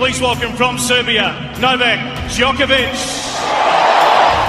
Please 0.00 0.18
welcome 0.18 0.56
from 0.56 0.78
Serbia, 0.78 1.34
Novak 1.60 1.98
Djokovic. 2.30 2.88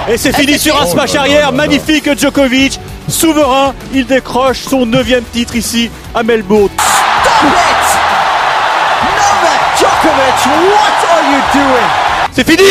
Et 0.08 0.16
c'est 0.16 0.34
fini 0.34 0.58
sur 0.58 0.80
un 0.80 0.86
smash 0.86 1.14
arrière, 1.14 1.52
magnifique 1.52 2.08
Djokovic, 2.18 2.80
souverain, 3.06 3.74
il 3.92 4.06
décroche 4.06 4.60
son 4.60 4.86
neuvième 4.86 5.24
titre 5.24 5.54
ici 5.54 5.90
à 6.14 6.22
Melbourne. 6.22 6.70
Stop 6.70 7.34
it! 7.44 7.84
Novak 9.04 9.60
Djokovic, 9.76 10.40
what 10.72 10.96
are 11.12 11.22
you 11.30 11.40
doing? 11.52 11.88
C'est 12.32 12.50
fini! 12.50 12.64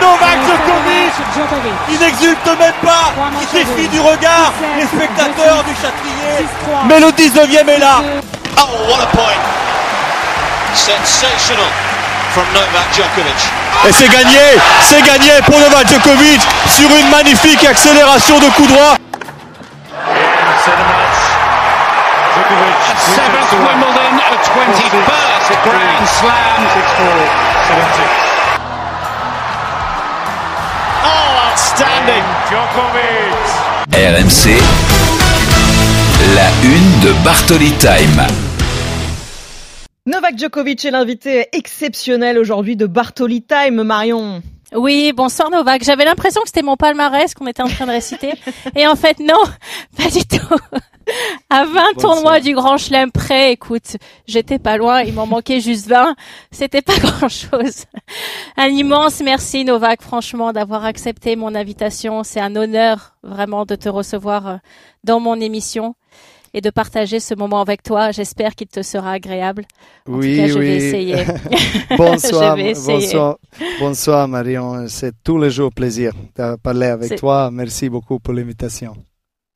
Novak 0.00 0.38
Djokovic! 0.44 1.12
Il 1.88 2.00
n'exulte 2.00 2.46
même 2.46 2.74
pas. 2.82 3.12
Il 3.42 3.58
défie 3.60 3.88
du 3.90 4.00
regard. 4.00 4.52
Les 4.76 4.86
spectateurs 4.86 5.62
du 5.62 5.74
Châtrier. 5.76 6.48
Mais 6.88 6.98
le 6.98 7.12
19ème 7.12 7.68
est 7.68 7.78
là. 7.78 8.02
Oh, 8.56 8.90
what 8.90 9.04
a 9.04 9.06
point! 9.06 9.38
Sensational. 10.74 11.87
Et 13.86 13.92
c'est 13.92 14.08
gagné 14.08 14.38
C'est 14.82 15.02
gagné 15.02 15.32
pour 15.44 15.58
Novak 15.58 15.88
Djokovic 15.88 16.40
sur 16.66 16.90
une 16.90 17.10
magnifique 17.10 17.64
accélération 17.64 18.38
de 18.38 18.46
coup 18.50 18.66
droit 18.66 18.96
Seventh 23.14 23.52
Wimbledon, 23.52 24.14
a 24.18 24.36
21st 24.36 25.56
Grand 25.64 26.06
Slam. 26.06 26.60
Oh, 31.04 31.50
outstanding! 31.50 32.24
Djokovic. 32.50 33.68
RMC, 33.92 34.60
la 36.34 36.48
une 36.62 37.00
de 37.00 37.12
Bartoli 37.24 37.72
Time. 37.72 38.47
Novak 40.08 40.38
Djokovic 40.38 40.86
est 40.86 40.90
l'invité 40.90 41.48
exceptionnel 41.52 42.38
aujourd'hui 42.38 42.76
de 42.76 42.86
Bartoli 42.86 43.42
Time, 43.42 43.82
Marion. 43.82 44.40
Oui, 44.74 45.12
bonsoir 45.14 45.50
Novak. 45.50 45.84
J'avais 45.84 46.06
l'impression 46.06 46.40
que 46.40 46.48
c'était 46.48 46.62
mon 46.62 46.76
palmarès 46.76 47.34
qu'on 47.34 47.46
était 47.46 47.62
en 47.62 47.68
train 47.68 47.84
de 47.84 47.90
réciter. 47.90 48.32
Et 48.74 48.86
en 48.86 48.96
fait, 48.96 49.18
non, 49.18 49.34
pas 49.98 50.08
du 50.08 50.24
tout. 50.26 50.56
À 51.50 51.64
20 51.64 51.98
tournois 51.98 52.40
du 52.40 52.54
Grand 52.54 52.76
Chelem 52.76 53.10
près, 53.10 53.52
écoute, 53.52 53.96
j'étais 54.26 54.58
pas 54.58 54.76
loin, 54.78 55.02
il 55.02 55.12
m'en 55.14 55.26
manquait 55.26 55.60
juste 55.60 55.88
20. 55.88 56.14
C'était 56.52 56.82
pas 56.82 56.98
grand 57.02 57.28
chose. 57.28 57.84
Un 58.56 58.68
immense 58.68 59.20
merci 59.20 59.64
Novak, 59.64 60.00
franchement, 60.00 60.54
d'avoir 60.54 60.86
accepté 60.86 61.36
mon 61.36 61.54
invitation. 61.54 62.24
C'est 62.24 62.40
un 62.40 62.56
honneur 62.56 63.14
vraiment 63.22 63.66
de 63.66 63.74
te 63.74 63.90
recevoir 63.90 64.46
euh, 64.46 64.56
dans 65.04 65.20
mon 65.20 65.38
émission 65.38 65.94
et 66.58 66.60
de 66.60 66.70
partager 66.70 67.20
ce 67.20 67.34
moment 67.34 67.60
avec 67.60 67.84
toi. 67.84 68.10
J'espère 68.10 68.56
qu'il 68.56 68.66
te 68.66 68.82
sera 68.82 69.12
agréable. 69.12 69.64
En 70.08 70.14
oui, 70.14 70.34
tout 70.36 70.42
cas, 70.42 70.48
je 70.48 70.58
oui. 70.58 70.66
vais 70.66 70.76
essayer. 70.76 71.16
bonsoir, 71.96 72.56
Je 72.56 72.62
vais 72.62 72.70
essayer. 72.70 72.98
bonsoir, 72.98 73.38
bonsoir 73.78 74.28
Marion. 74.28 74.88
C'est 74.88 75.14
tous 75.22 75.38
les 75.38 75.50
jours 75.50 75.72
plaisir 75.72 76.12
de 76.36 76.56
parler 76.56 76.86
avec 76.86 77.14
toi. 77.16 77.50
Merci 77.52 77.88
beaucoup 77.88 78.18
pour 78.18 78.34
l'invitation. 78.34 78.96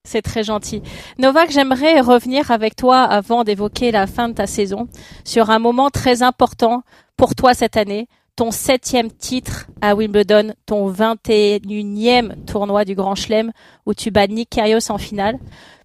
C'est 0.09 0.23
très 0.23 0.45
gentil. 0.45 0.81
Novak, 1.19 1.51
j'aimerais 1.51 2.01
revenir 2.01 2.51
avec 2.53 2.77
toi 2.77 3.03
avant 3.03 3.43
d'évoquer 3.43 3.91
la 3.91 4.07
fin 4.07 4.29
de 4.29 4.35
ta 4.35 4.47
saison 4.47 4.87
sur 5.25 5.51
un 5.51 5.59
moment 5.59 5.91
très 5.91 6.23
important 6.23 6.83
pour 7.17 7.35
toi 7.35 7.53
cette 7.55 7.77
année, 7.77 8.09
ton 8.37 8.51
septième 8.53 9.11
titre 9.11 9.67
à 9.81 9.95
Wimbledon, 9.97 10.55
ton 10.67 10.91
21e 10.91 12.45
tournoi 12.47 12.85
du 12.85 12.95
Grand 12.95 13.17
Chelem 13.17 13.53
où 13.87 13.95
tu 13.95 14.11
bats 14.13 14.27
Nick 14.29 14.51
Kyrgios 14.51 14.91
en 14.91 14.99
finale. 14.99 15.39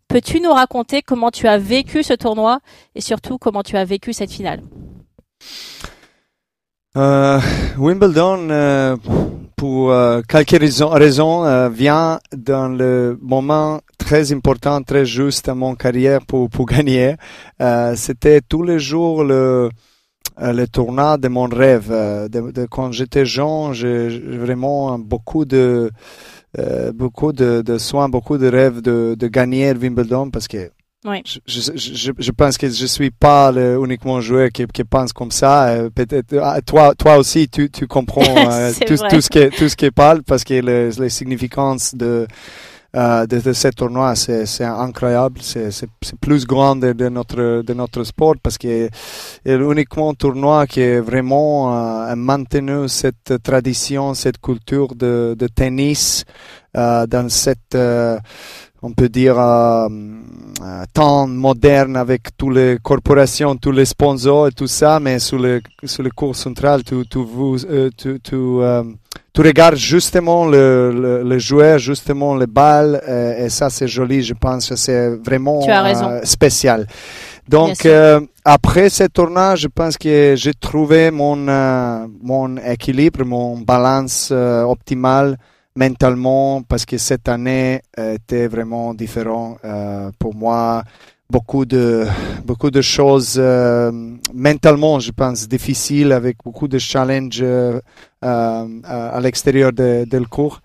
Peux-tu 0.07 0.39
nous 0.39 0.53
raconter 0.53 1.01
comment 1.01 1.31
tu 1.31 1.47
as 1.47 1.57
vécu 1.57 2.01
ce 2.01 2.13
tournoi 2.13 2.59
et 2.95 3.01
surtout 3.01 3.37
comment 3.37 3.61
tu 3.61 3.75
as 3.75 3.83
vécu 3.83 4.13
cette 4.13 4.31
finale? 4.31 4.61
Euh, 6.95 7.39
Wimbledon, 7.77 8.49
euh, 8.49 8.95
pour 9.57 9.91
euh, 9.91 10.21
quelques 10.27 10.57
raisons, 10.57 11.69
vient 11.69 12.19
dans 12.35 12.69
le 12.69 13.19
moment 13.21 13.81
très 13.97 14.31
important, 14.31 14.81
très 14.81 15.05
juste 15.05 15.49
à 15.49 15.55
mon 15.55 15.75
carrière 15.75 16.25
pour, 16.25 16.49
pour 16.49 16.65
gagner. 16.73 17.15
C'était 17.95 18.39
tous 18.41 18.63
les 18.63 18.79
jours 18.79 19.25
le, 19.25 19.69
le 20.39 20.65
tournoi 20.67 21.17
de 21.17 21.27
mon 21.27 21.49
rêve. 21.49 21.89
De, 21.89 22.65
quand 22.65 22.93
j'étais 22.93 23.25
jeune, 23.25 23.73
j'ai 23.73 24.07
vraiment 24.19 24.97
beaucoup 24.97 25.43
de 25.43 25.91
euh, 26.57 26.91
beaucoup 26.93 27.33
de, 27.33 27.61
de 27.61 27.77
soins, 27.77 28.09
beaucoup 28.09 28.37
de 28.37 28.47
rêves 28.47 28.81
de, 28.81 29.15
de 29.17 29.27
gagner 29.27 29.73
Wimbledon 29.73 30.29
parce 30.31 30.47
que 30.47 30.71
Oui. 31.05 31.21
je, 31.25 31.39
je, 31.45 31.61
je, 31.75 32.11
je 32.17 32.31
pense 32.31 32.57
que 32.57 32.69
je 32.69 32.85
suis 32.85 33.11
pas 33.11 33.51
le 33.51 33.77
uniquement 33.83 34.19
joueur 34.21 34.49
qui, 34.51 34.65
qui 34.67 34.83
pense 34.83 35.13
comme 35.13 35.31
ça. 35.31 35.69
Euh, 35.69 35.89
Peut-être 35.89 36.35
ah, 36.41 36.61
toi, 36.61 36.95
toi 36.95 37.17
aussi, 37.17 37.47
tu, 37.49 37.69
tu 37.69 37.85
comprends 37.87 38.23
euh, 38.51 38.71
tout, 38.87 38.95
tout 39.09 39.21
ce 39.21 39.29
qui 39.29 39.49
tout 39.57 39.69
ce 39.69 39.75
qui 39.75 39.91
parle 39.91 40.23
parce 40.23 40.43
que 40.43 40.55
le, 40.55 40.89
les 40.99 41.09
significances 41.09 41.93
de 41.95 42.05
euh, 42.05 42.27
de, 42.97 43.39
de 43.39 43.53
ce 43.53 43.67
tournoi, 43.69 44.15
c'est 44.15 44.63
incroyable. 44.63 45.39
C'est 45.41 45.71
c'est 45.71 46.19
plus 46.19 46.45
grand 46.45 46.75
de, 46.75 46.93
de 46.93 47.09
notre 47.09 47.61
de 47.61 47.73
notre 47.73 48.03
sport 48.03 48.35
parce 48.41 48.57
que 48.57 48.89
c'est 49.45 49.55
uniquement 49.55 50.09
un 50.11 50.13
tournoi 50.15 50.65
qui 50.67 50.81
est 50.81 50.99
vraiment 50.99 51.73
euh, 51.73 52.11
a 52.11 52.15
maintenu 52.15 52.87
cette 52.89 53.41
tradition, 53.43 54.13
cette 54.13 54.39
culture 54.39 54.95
de, 54.95 55.35
de 55.37 55.47
tennis 55.47 56.25
euh, 56.75 57.05
dans 57.05 57.29
cette 57.29 57.75
euh, 57.75 58.17
on 58.81 58.91
peut 58.93 59.09
dire 59.09 59.39
euh, 59.39 59.87
euh, 60.61 60.83
temps 60.93 61.27
moderne 61.27 61.97
avec 61.97 62.35
toutes 62.37 62.55
les 62.55 62.77
corporations, 62.81 63.55
tous 63.55 63.71
les 63.71 63.85
sponsors 63.85 64.47
et 64.47 64.51
tout 64.51 64.67
ça, 64.67 64.99
mais 64.99 65.19
sur 65.19 65.39
le 65.39 65.61
sur 65.83 66.03
le 66.03 66.11
cours 66.11 66.35
central, 66.35 66.83
tu 66.83 66.95
tu 67.07 67.19
vous 67.19 67.57
euh, 67.65 67.89
euh, 68.05 68.83
tu 69.37 69.43
regardes 69.43 69.75
justement 69.75 70.47
le, 70.47 70.91
le, 70.91 71.21
le 71.21 71.37
joueur, 71.37 71.77
justement 71.77 72.35
les 72.35 72.47
balles, 72.47 72.99
euh, 73.07 73.45
et 73.45 73.49
ça 73.49 73.69
c'est 73.69 73.87
joli, 73.87 74.23
je 74.23 74.33
pense 74.33 74.67
que 74.67 74.75
c'est 74.75 75.09
vraiment 75.17 75.61
euh, 75.69 76.21
spécial. 76.23 76.87
Donc 77.47 77.85
euh, 77.85 78.19
après 78.43 78.89
ce 78.89 79.03
tournoi, 79.03 79.53
je 79.53 79.67
pense 79.67 79.95
que 79.95 80.33
j'ai 80.35 80.55
trouvé 80.55 81.11
mon 81.11 81.47
euh, 81.47 82.07
mon 82.23 82.57
équilibre, 82.57 83.23
mon 83.25 83.59
balance 83.59 84.29
euh, 84.31 84.63
optimal 84.63 85.37
mentalement 85.75 86.63
parce 86.63 86.83
que 86.87 86.97
cette 86.97 87.29
année 87.29 87.81
était 87.95 88.47
vraiment 88.47 88.95
différent 88.95 89.57
euh, 89.63 90.09
pour 90.17 90.33
moi. 90.33 90.81
Beaucoup 91.29 91.65
de 91.65 92.05
beaucoup 92.45 92.71
de 92.71 92.81
choses 92.81 93.35
euh, 93.37 93.91
mentalement, 94.33 94.99
je 94.99 95.11
pense, 95.11 95.47
difficiles 95.47 96.13
avec 96.13 96.37
beaucoup 96.43 96.69
de 96.69 96.77
challenges 96.77 97.41
euh, 97.41 97.81
euh, 98.23 98.65
à 98.83 99.19
l'extérieur 99.19 99.73
de, 99.73 100.05
de 100.05 100.17
le 100.17 100.25
cours. 100.25 100.61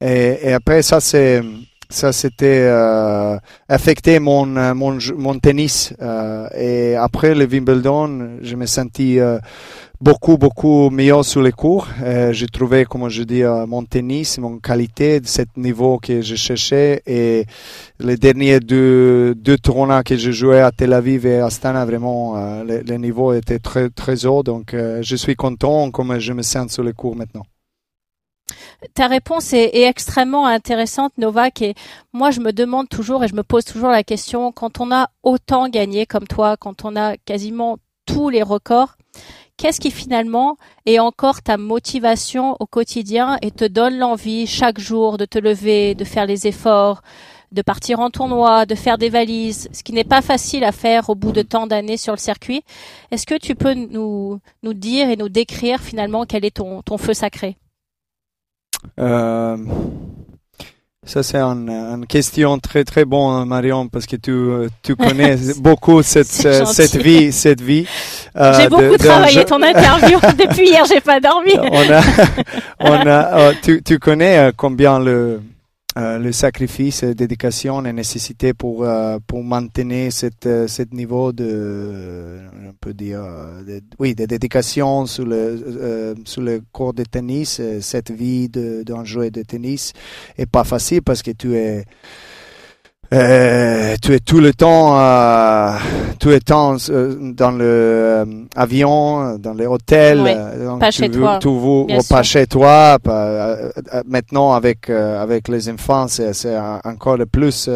Et, 0.00 0.38
et 0.42 0.52
après 0.54 0.82
ça, 0.82 1.00
c'est 1.00 1.42
ça 1.88 2.12
c'était 2.12 2.66
euh, 2.68 3.36
affecté 3.68 4.18
mon 4.18 4.56
euh, 4.56 4.74
mon 4.74 4.98
mon 5.16 5.38
tennis 5.38 5.94
euh, 6.02 6.48
et 6.56 6.96
après 6.96 7.34
le 7.34 7.44
Wimbledon 7.46 8.38
je 8.42 8.56
me 8.56 8.66
sentis 8.66 9.20
euh, 9.20 9.38
beaucoup 10.00 10.36
beaucoup 10.36 10.90
meilleur 10.90 11.24
sur 11.24 11.40
les 11.42 11.52
cours. 11.52 11.88
Euh, 12.02 12.32
j'ai 12.32 12.46
trouvé 12.46 12.84
comme 12.84 13.08
je 13.08 13.22
dis 13.22 13.42
euh, 13.42 13.66
mon 13.66 13.84
tennis 13.84 14.38
mon 14.38 14.58
qualité 14.58 15.20
de 15.20 15.26
ce 15.26 15.42
niveau 15.56 15.98
que 15.98 16.20
je 16.22 16.34
cherchais 16.34 17.02
et 17.06 17.46
les 18.00 18.16
derniers 18.16 18.60
deux 18.60 19.34
deux 19.34 19.58
tournois 19.58 20.02
que 20.02 20.16
j'ai 20.16 20.32
joué 20.32 20.60
à 20.60 20.70
Tel 20.72 20.92
Aviv 20.92 21.24
et 21.26 21.40
Astana 21.40 21.84
vraiment 21.84 22.34
le, 22.64 22.96
niveau 22.96 23.32
était 23.32 23.58
très 23.58 23.88
très 23.90 24.26
haut 24.26 24.42
donc 24.42 24.74
je 24.74 25.16
suis 25.16 25.36
content 25.36 25.90
comme 25.90 26.18
je 26.18 26.32
me 26.32 26.42
sens 26.42 26.72
sur 26.72 26.82
les 26.82 26.92
cours 26.92 27.16
maintenant 27.16 27.46
Ta 28.94 29.06
réponse 29.06 29.52
est, 29.52 29.82
extrêmement 29.82 30.46
intéressante, 30.46 31.12
Novak. 31.18 31.62
Et 31.62 31.74
moi, 32.12 32.30
je 32.30 32.40
me 32.40 32.52
demande 32.52 32.88
toujours 32.88 33.24
et 33.24 33.28
je 33.28 33.34
me 33.34 33.42
pose 33.42 33.64
toujours 33.64 33.90
la 33.90 34.02
question, 34.04 34.52
quand 34.52 34.80
on 34.80 34.92
a 34.92 35.10
autant 35.22 35.68
gagné 35.68 36.06
comme 36.06 36.26
toi, 36.26 36.56
quand 36.56 36.84
on 36.84 36.96
a 36.96 37.16
quasiment 37.16 37.78
tous 38.06 38.28
les 38.28 38.42
records, 38.42 38.96
qu'est-ce 39.56 39.80
qui 39.80 39.90
finalement 39.90 40.56
est 40.84 40.98
encore 40.98 41.42
ta 41.42 41.56
motivation 41.56 42.56
au 42.60 42.66
quotidien 42.66 43.38
et 43.42 43.50
te 43.50 43.64
donne 43.64 43.98
l'envie 43.98 44.46
chaque 44.46 44.78
jour 44.78 45.18
de 45.18 45.24
te 45.24 45.38
lever, 45.38 45.94
de 45.94 46.04
faire 46.04 46.26
les 46.26 46.46
efforts, 46.46 47.02
de 47.52 47.62
partir 47.62 48.00
en 48.00 48.10
tournoi, 48.10 48.66
de 48.66 48.74
faire 48.74 48.98
des 48.98 49.08
valises, 49.08 49.68
ce 49.72 49.82
qui 49.82 49.92
n'est 49.92 50.04
pas 50.04 50.22
facile 50.22 50.64
à 50.64 50.72
faire 50.72 51.08
au 51.08 51.14
bout 51.14 51.32
de 51.32 51.42
tant 51.42 51.66
d'années 51.66 51.96
sur 51.96 52.12
le 52.12 52.18
circuit? 52.18 52.62
Est-ce 53.10 53.26
que 53.26 53.38
tu 53.38 53.54
peux 53.54 53.74
nous, 53.74 54.40
nous 54.62 54.74
dire 54.74 55.08
et 55.10 55.16
nous 55.16 55.28
décrire 55.28 55.80
finalement 55.80 56.26
quel 56.26 56.44
est 56.44 56.56
ton, 56.56 56.82
ton 56.82 56.98
feu 56.98 57.14
sacré? 57.14 57.56
Euh, 58.98 59.56
ça, 61.06 61.22
c'est 61.22 61.38
une, 61.38 62.04
question 62.08 62.58
très 62.58 62.82
très 62.82 63.04
bonne, 63.04 63.46
Marion, 63.46 63.86
parce 63.86 64.06
que 64.06 64.16
tu, 64.16 64.68
tu 64.82 64.96
connais 64.96 65.36
beaucoup 65.58 66.02
cette, 66.02 66.26
cette 66.26 66.96
vie, 66.96 67.32
cette 67.32 67.60
vie. 67.60 67.86
Euh, 68.38 68.52
j'ai 68.60 68.68
beaucoup 68.68 68.82
de, 68.82 68.96
travaillé 68.98 69.46
ton 69.46 69.62
interview. 69.62 70.18
Depuis 70.38 70.68
hier, 70.68 70.84
j'ai 70.84 71.00
pas 71.00 71.20
dormi. 71.20 71.54
on 71.58 71.90
a, 71.90 72.02
on 72.80 73.06
a, 73.06 73.38
euh, 73.38 73.52
tu, 73.62 73.82
tu 73.82 73.98
connais 73.98 74.36
euh, 74.36 74.52
combien 74.54 74.98
le, 74.98 75.40
euh, 75.96 76.18
le 76.18 76.30
sacrifice, 76.30 77.04
dédication 77.04 77.82
est 77.86 77.92
nécessité 77.92 78.52
pour 78.52 78.84
euh, 78.84 79.18
pour 79.26 79.42
maintenir 79.42 80.12
cette 80.12 80.44
euh, 80.44 80.66
ce 80.68 80.82
niveau 80.92 81.32
de 81.32 82.40
on 82.68 82.74
peut 82.78 82.92
dire 82.92 83.22
de, 83.66 83.80
oui 83.98 84.14
de 84.14 84.26
dédication 84.26 85.06
sur 85.06 85.24
le 85.24 86.14
sur 86.26 86.42
le 86.42 86.60
cours 86.70 86.92
de 86.92 87.02
tennis 87.04 87.62
cette 87.80 88.10
vie 88.10 88.50
d'un 88.50 89.04
joueur 89.04 89.30
de 89.30 89.40
tennis 89.40 89.94
est 90.36 90.44
pas 90.44 90.64
facile 90.64 91.00
parce 91.00 91.22
que 91.22 91.30
tu 91.30 91.56
es 91.56 91.86
euh, 93.12 93.94
tu 94.02 94.14
es 94.14 94.20
tout 94.20 94.40
le 94.40 94.52
temps, 94.52 94.98
euh, 94.98 95.72
tout 96.18 96.28
le 96.28 96.40
temps 96.40 96.76
euh, 96.90 97.14
dans 97.20 97.52
le 97.52 97.64
euh, 97.64 98.24
avion, 98.56 99.38
dans 99.38 99.54
les 99.54 99.66
hôtels. 99.66 100.20
Oui, 100.20 100.64
donc 100.64 100.80
pas 100.80 100.90
tu, 100.90 101.02
chez 101.02 101.10
toi. 101.10 101.38
Tu, 101.40 101.48
vous, 101.48 101.84
Bien 101.86 102.00
pas 102.08 102.22
chez 102.22 102.46
toi. 102.46 102.98
Pas, 103.02 103.56
maintenant 104.06 104.52
avec 104.52 104.90
avec 104.90 105.48
les 105.48 105.68
enfants, 105.68 106.08
c'est 106.08 106.32
c'est 106.32 106.58
encore 106.84 107.18
plus 107.30 107.68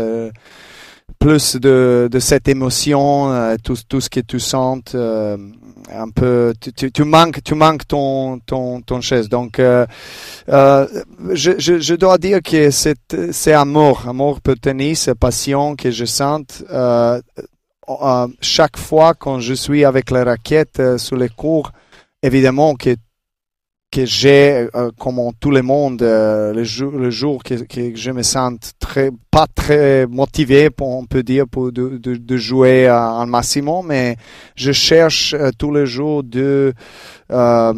plus 1.18 1.56
de, 1.56 2.08
de 2.10 2.18
cette 2.18 2.48
émotion, 2.48 3.32
euh, 3.32 3.56
tout, 3.62 3.76
tout 3.88 4.00
ce 4.00 4.08
que 4.08 4.20
tu 4.20 4.40
sens, 4.40 4.80
euh, 4.94 5.36
un 5.92 6.08
peu, 6.08 6.54
tu, 6.60 6.90
tu, 6.92 7.04
manques, 7.04 7.42
tu 7.42 7.54
manques 7.54 7.86
ton, 7.86 8.38
ton, 8.38 8.80
ton 8.80 9.00
chaise. 9.00 9.28
Donc, 9.28 9.58
euh, 9.58 9.86
je, 10.48 11.58
je, 11.58 11.94
dois 11.94 12.18
dire 12.18 12.40
que 12.42 12.70
c'est, 12.70 13.16
c'est 13.32 13.52
amour, 13.52 14.08
amour 14.08 14.40
pour 14.40 14.54
tennis, 14.56 15.10
passion 15.18 15.76
que 15.76 15.90
je 15.90 16.04
sens. 16.04 16.64
chaque 18.40 18.76
fois 18.76 19.14
quand 19.14 19.40
je 19.40 19.54
suis 19.54 19.84
avec 19.84 20.10
la 20.10 20.24
raquette 20.24 20.98
sur 20.98 21.16
les 21.16 21.28
cours, 21.28 21.72
évidemment 22.22 22.74
que 22.74 22.94
que 23.90 24.04
j'ai, 24.06 24.68
euh, 24.74 24.90
comme 24.98 25.18
tout 25.40 25.50
le 25.50 25.62
monde, 25.62 26.02
euh, 26.02 26.52
le 26.52 26.62
jour, 26.62 26.92
le 26.92 27.10
jour 27.10 27.42
que, 27.42 27.54
que, 27.54 27.96
je 27.96 28.10
me 28.12 28.22
sens 28.22 28.54
très, 28.78 29.10
pas 29.30 29.46
très 29.52 30.06
motivé, 30.06 30.70
pour, 30.70 30.88
on 30.96 31.06
peut 31.06 31.22
dire, 31.24 31.46
pour 31.48 31.72
de, 31.72 31.98
de, 31.98 32.14
de 32.14 32.36
jouer 32.36 32.88
en 32.90 33.26
maximum, 33.26 33.86
mais 33.88 34.16
je 34.54 34.70
cherche 34.72 35.34
euh, 35.34 35.50
tous 35.58 35.72
les 35.74 35.86
jours 35.86 36.22
de, 36.22 36.72
euh, 37.32 37.74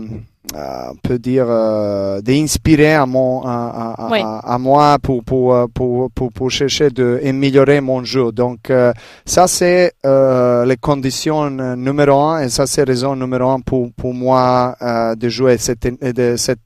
on 0.54 0.96
peut 1.02 1.18
dire, 1.18 1.46
d'inspirer 2.22 2.94
à, 2.94 3.06
mon, 3.06 3.42
à, 3.44 3.94
à, 3.98 4.08
Oui. 4.10 4.20
à, 4.22 4.54
à 4.54 4.58
moi 4.58 4.98
pour, 5.00 5.22
pour, 5.24 5.68
pour, 5.72 6.10
pour, 6.10 6.32
pour 6.32 6.50
chercher 6.50 6.90
d'améliorer 6.90 7.80
mon 7.80 8.02
jeu. 8.04 8.32
Donc, 8.32 8.70
ça, 9.24 9.46
c'est 9.46 9.92
euh, 10.04 10.64
les 10.64 10.76
conditions 10.76 11.48
numéro 11.76 12.20
un 12.20 12.40
et 12.42 12.48
ça, 12.48 12.66
c'est 12.66 12.82
raison 12.82 13.14
numéro 13.16 13.50
un 13.50 13.60
pour, 13.60 13.92
pour 13.92 14.12
moi 14.14 14.76
euh, 14.82 15.14
de 15.14 15.28
jouer 15.28 15.58
cette, 15.58 15.86
de 16.02 16.36
cette 16.36 16.58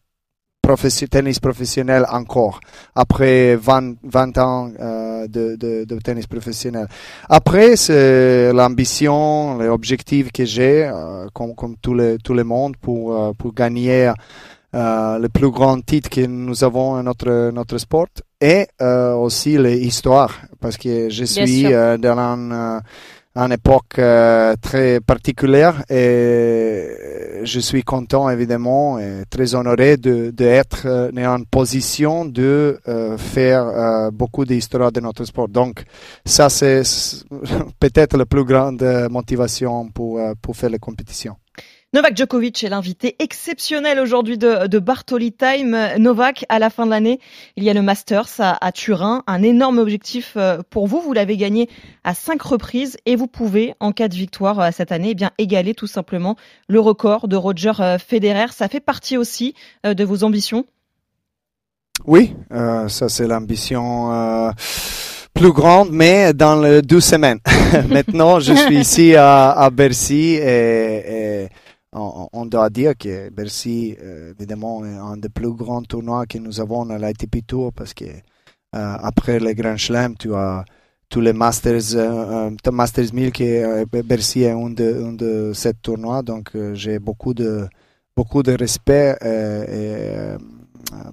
profession, 0.66 1.06
tennis 1.08 1.38
professionnel 1.38 2.04
encore, 2.10 2.58
après 2.94 3.54
20, 3.54 3.94
20 4.02 4.38
ans 4.38 4.70
euh, 4.80 5.28
de, 5.28 5.54
de, 5.54 5.84
de, 5.84 5.98
tennis 6.00 6.26
professionnel. 6.26 6.88
Après, 7.28 7.76
c'est 7.76 8.52
l'ambition, 8.52 9.58
les 9.58 9.68
objectifs 9.68 10.32
que 10.32 10.44
j'ai, 10.44 10.84
euh, 10.84 11.26
comme, 11.32 11.54
comme 11.54 11.76
tout 11.76 11.94
le, 11.94 12.18
tout 12.18 12.34
le 12.34 12.42
monde, 12.42 12.76
pour, 12.78 13.14
euh, 13.14 13.32
pour 13.38 13.54
gagner 13.54 14.10
euh, 14.74 15.18
le 15.20 15.28
plus 15.28 15.50
grand 15.50 15.80
titre 15.84 16.10
que 16.10 16.26
nous 16.26 16.64
avons 16.64 16.96
dans 16.96 17.02
notre, 17.04 17.50
notre 17.52 17.78
sport 17.78 18.08
et 18.40 18.66
euh, 18.82 19.14
aussi 19.14 19.56
l'histoire, 19.58 20.32
parce 20.60 20.76
que 20.76 21.08
je 21.10 21.24
suis 21.24 21.62
dans 21.62 22.18
un 22.18 22.80
une 23.36 23.52
époque 23.52 23.98
euh, 23.98 24.54
très 24.60 25.00
particulière 25.00 25.84
et 25.90 27.42
je 27.42 27.60
suis 27.60 27.82
content 27.82 28.30
évidemment 28.30 28.98
et 28.98 29.24
très 29.28 29.54
honoré 29.54 29.98
de 29.98 30.30
d'être 30.30 30.86
euh, 30.86 31.10
en 31.26 31.42
position 31.44 32.24
de 32.24 32.80
euh, 32.88 33.18
faire 33.18 34.10
beaucoup 34.12 34.44
d'histoire 34.46 34.90
de 34.90 35.00
notre 35.00 35.24
sport. 35.24 35.48
Donc 35.48 35.84
ça 36.24 36.48
c'est 36.48 36.82
peut-être 37.78 38.16
la 38.16 38.24
plus 38.24 38.44
grande 38.44 38.82
motivation 39.10 39.88
pour 39.90 40.18
pour 40.40 40.56
faire 40.56 40.70
les 40.70 40.78
compétitions. 40.78 41.36
Novak 41.94 42.16
Djokovic 42.16 42.64
est 42.64 42.68
l'invité 42.68 43.14
exceptionnel 43.20 44.00
aujourd'hui 44.00 44.36
de, 44.36 44.66
de 44.66 44.78
Bartoli 44.80 45.32
Time. 45.32 45.78
Novak, 45.98 46.44
à 46.48 46.58
la 46.58 46.68
fin 46.68 46.84
de 46.84 46.90
l'année, 46.90 47.20
il 47.56 47.62
y 47.62 47.70
a 47.70 47.74
le 47.74 47.80
Masters 47.80 48.28
à, 48.40 48.64
à 48.64 48.72
Turin, 48.72 49.22
un 49.28 49.42
énorme 49.42 49.78
objectif 49.78 50.32
euh, 50.36 50.58
pour 50.68 50.88
vous. 50.88 51.00
Vous 51.00 51.12
l'avez 51.12 51.36
gagné 51.36 51.70
à 52.02 52.12
cinq 52.12 52.42
reprises 52.42 52.96
et 53.06 53.14
vous 53.14 53.28
pouvez, 53.28 53.74
en 53.78 53.92
cas 53.92 54.08
de 54.08 54.14
victoire 54.14 54.58
euh, 54.58 54.70
cette 54.72 54.90
année, 54.90 55.10
eh 55.10 55.14
bien 55.14 55.30
égaler 55.38 55.74
tout 55.74 55.86
simplement 55.86 56.36
le 56.68 56.80
record 56.80 57.28
de 57.28 57.36
Roger 57.36 57.72
euh, 57.78 57.98
Federer. 57.98 58.48
Ça 58.50 58.66
fait 58.66 58.80
partie 58.80 59.16
aussi 59.16 59.54
de 59.84 60.04
vos 60.04 60.24
ambitions? 60.24 60.66
Oui, 62.04 62.34
ça 62.88 63.08
c'est 63.08 63.26
l'ambition. 63.26 64.52
Plus 65.34 65.52
grande, 65.52 65.90
mais 65.92 66.34
dans 66.34 66.60
les 66.60 66.82
deux 66.82 67.00
semaines. 67.00 67.40
Maintenant, 67.88 68.40
je 68.40 68.54
suis 68.54 68.78
ici 68.78 69.14
à, 69.14 69.50
à 69.50 69.70
Bercy 69.70 70.34
et, 70.34 71.42
et 71.44 71.48
on, 71.96 72.46
doit 72.46 72.70
dire 72.70 72.96
que 72.96 73.30
Bercy, 73.30 73.96
euh, 74.02 74.32
évidemment, 74.38 74.84
est 74.84 74.96
un 74.96 75.16
des 75.16 75.28
plus 75.28 75.52
grands 75.52 75.82
tournois 75.82 76.26
que 76.26 76.38
nous 76.38 76.60
avons 76.60 76.88
à 76.90 76.98
l'ITP 76.98 77.46
Tour 77.46 77.72
parce 77.72 77.94
que 77.94 78.04
euh, 78.04 78.10
après 78.72 79.38
les 79.40 79.54
Grand 79.54 79.76
Chelem, 79.76 80.16
tu 80.16 80.34
as 80.34 80.64
tous 81.08 81.20
les 81.20 81.32
Masters, 81.32 81.94
euh, 81.94 82.50
Masters 82.70 83.12
1000 83.14 83.32
qui 83.32 83.44
Bercy 84.04 84.42
est 84.42 84.50
un 84.50 84.70
de, 84.70 85.52
ces 85.54 85.74
tournois, 85.74 86.22
donc 86.22 86.50
j'ai 86.74 86.98
beaucoup 86.98 87.32
de 87.32 87.66
beaucoup 88.16 88.42
de 88.42 88.52
respect 88.52 89.16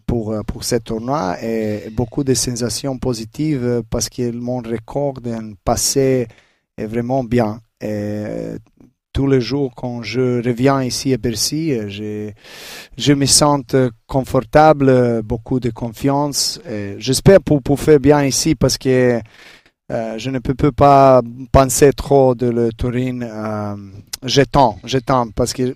pour, 0.05 0.35
pour 0.47 0.63
ce 0.63 0.75
tournoi 0.77 1.37
et 1.43 1.89
beaucoup 1.91 2.23
de 2.23 2.33
sensations 2.33 2.97
positives 2.97 3.83
parce 3.89 4.09
que 4.09 4.31
mon 4.31 4.57
record 4.57 5.13
d'un 5.21 5.53
passé 5.63 6.27
est 6.77 6.85
vraiment 6.85 7.23
bien. 7.23 7.59
Tous 9.13 9.27
les 9.27 9.41
jours 9.41 9.73
quand 9.75 10.01
je 10.01 10.43
reviens 10.43 10.83
ici 10.83 11.13
à 11.13 11.17
Bercy, 11.17 11.73
je, 11.87 12.31
je 12.97 13.13
me 13.13 13.25
sens 13.25 13.61
confortable, 14.07 15.21
beaucoup 15.23 15.59
de 15.59 15.69
confiance. 15.69 16.59
J'espère 16.97 17.39
pour, 17.41 17.61
pour 17.61 17.79
faire 17.79 17.99
bien 17.99 18.23
ici 18.25 18.55
parce 18.55 18.77
que 18.77 19.21
euh, 19.91 20.17
je 20.17 20.29
ne 20.29 20.39
peux, 20.39 20.71
pas 20.71 21.21
penser 21.51 21.91
trop 21.93 22.35
de 22.35 22.47
le 22.47 22.71
Turin. 22.73 23.21
Euh, 23.21 23.75
j'attends, 24.23 24.79
j'attends 24.83 25.29
parce 25.29 25.53
que 25.53 25.75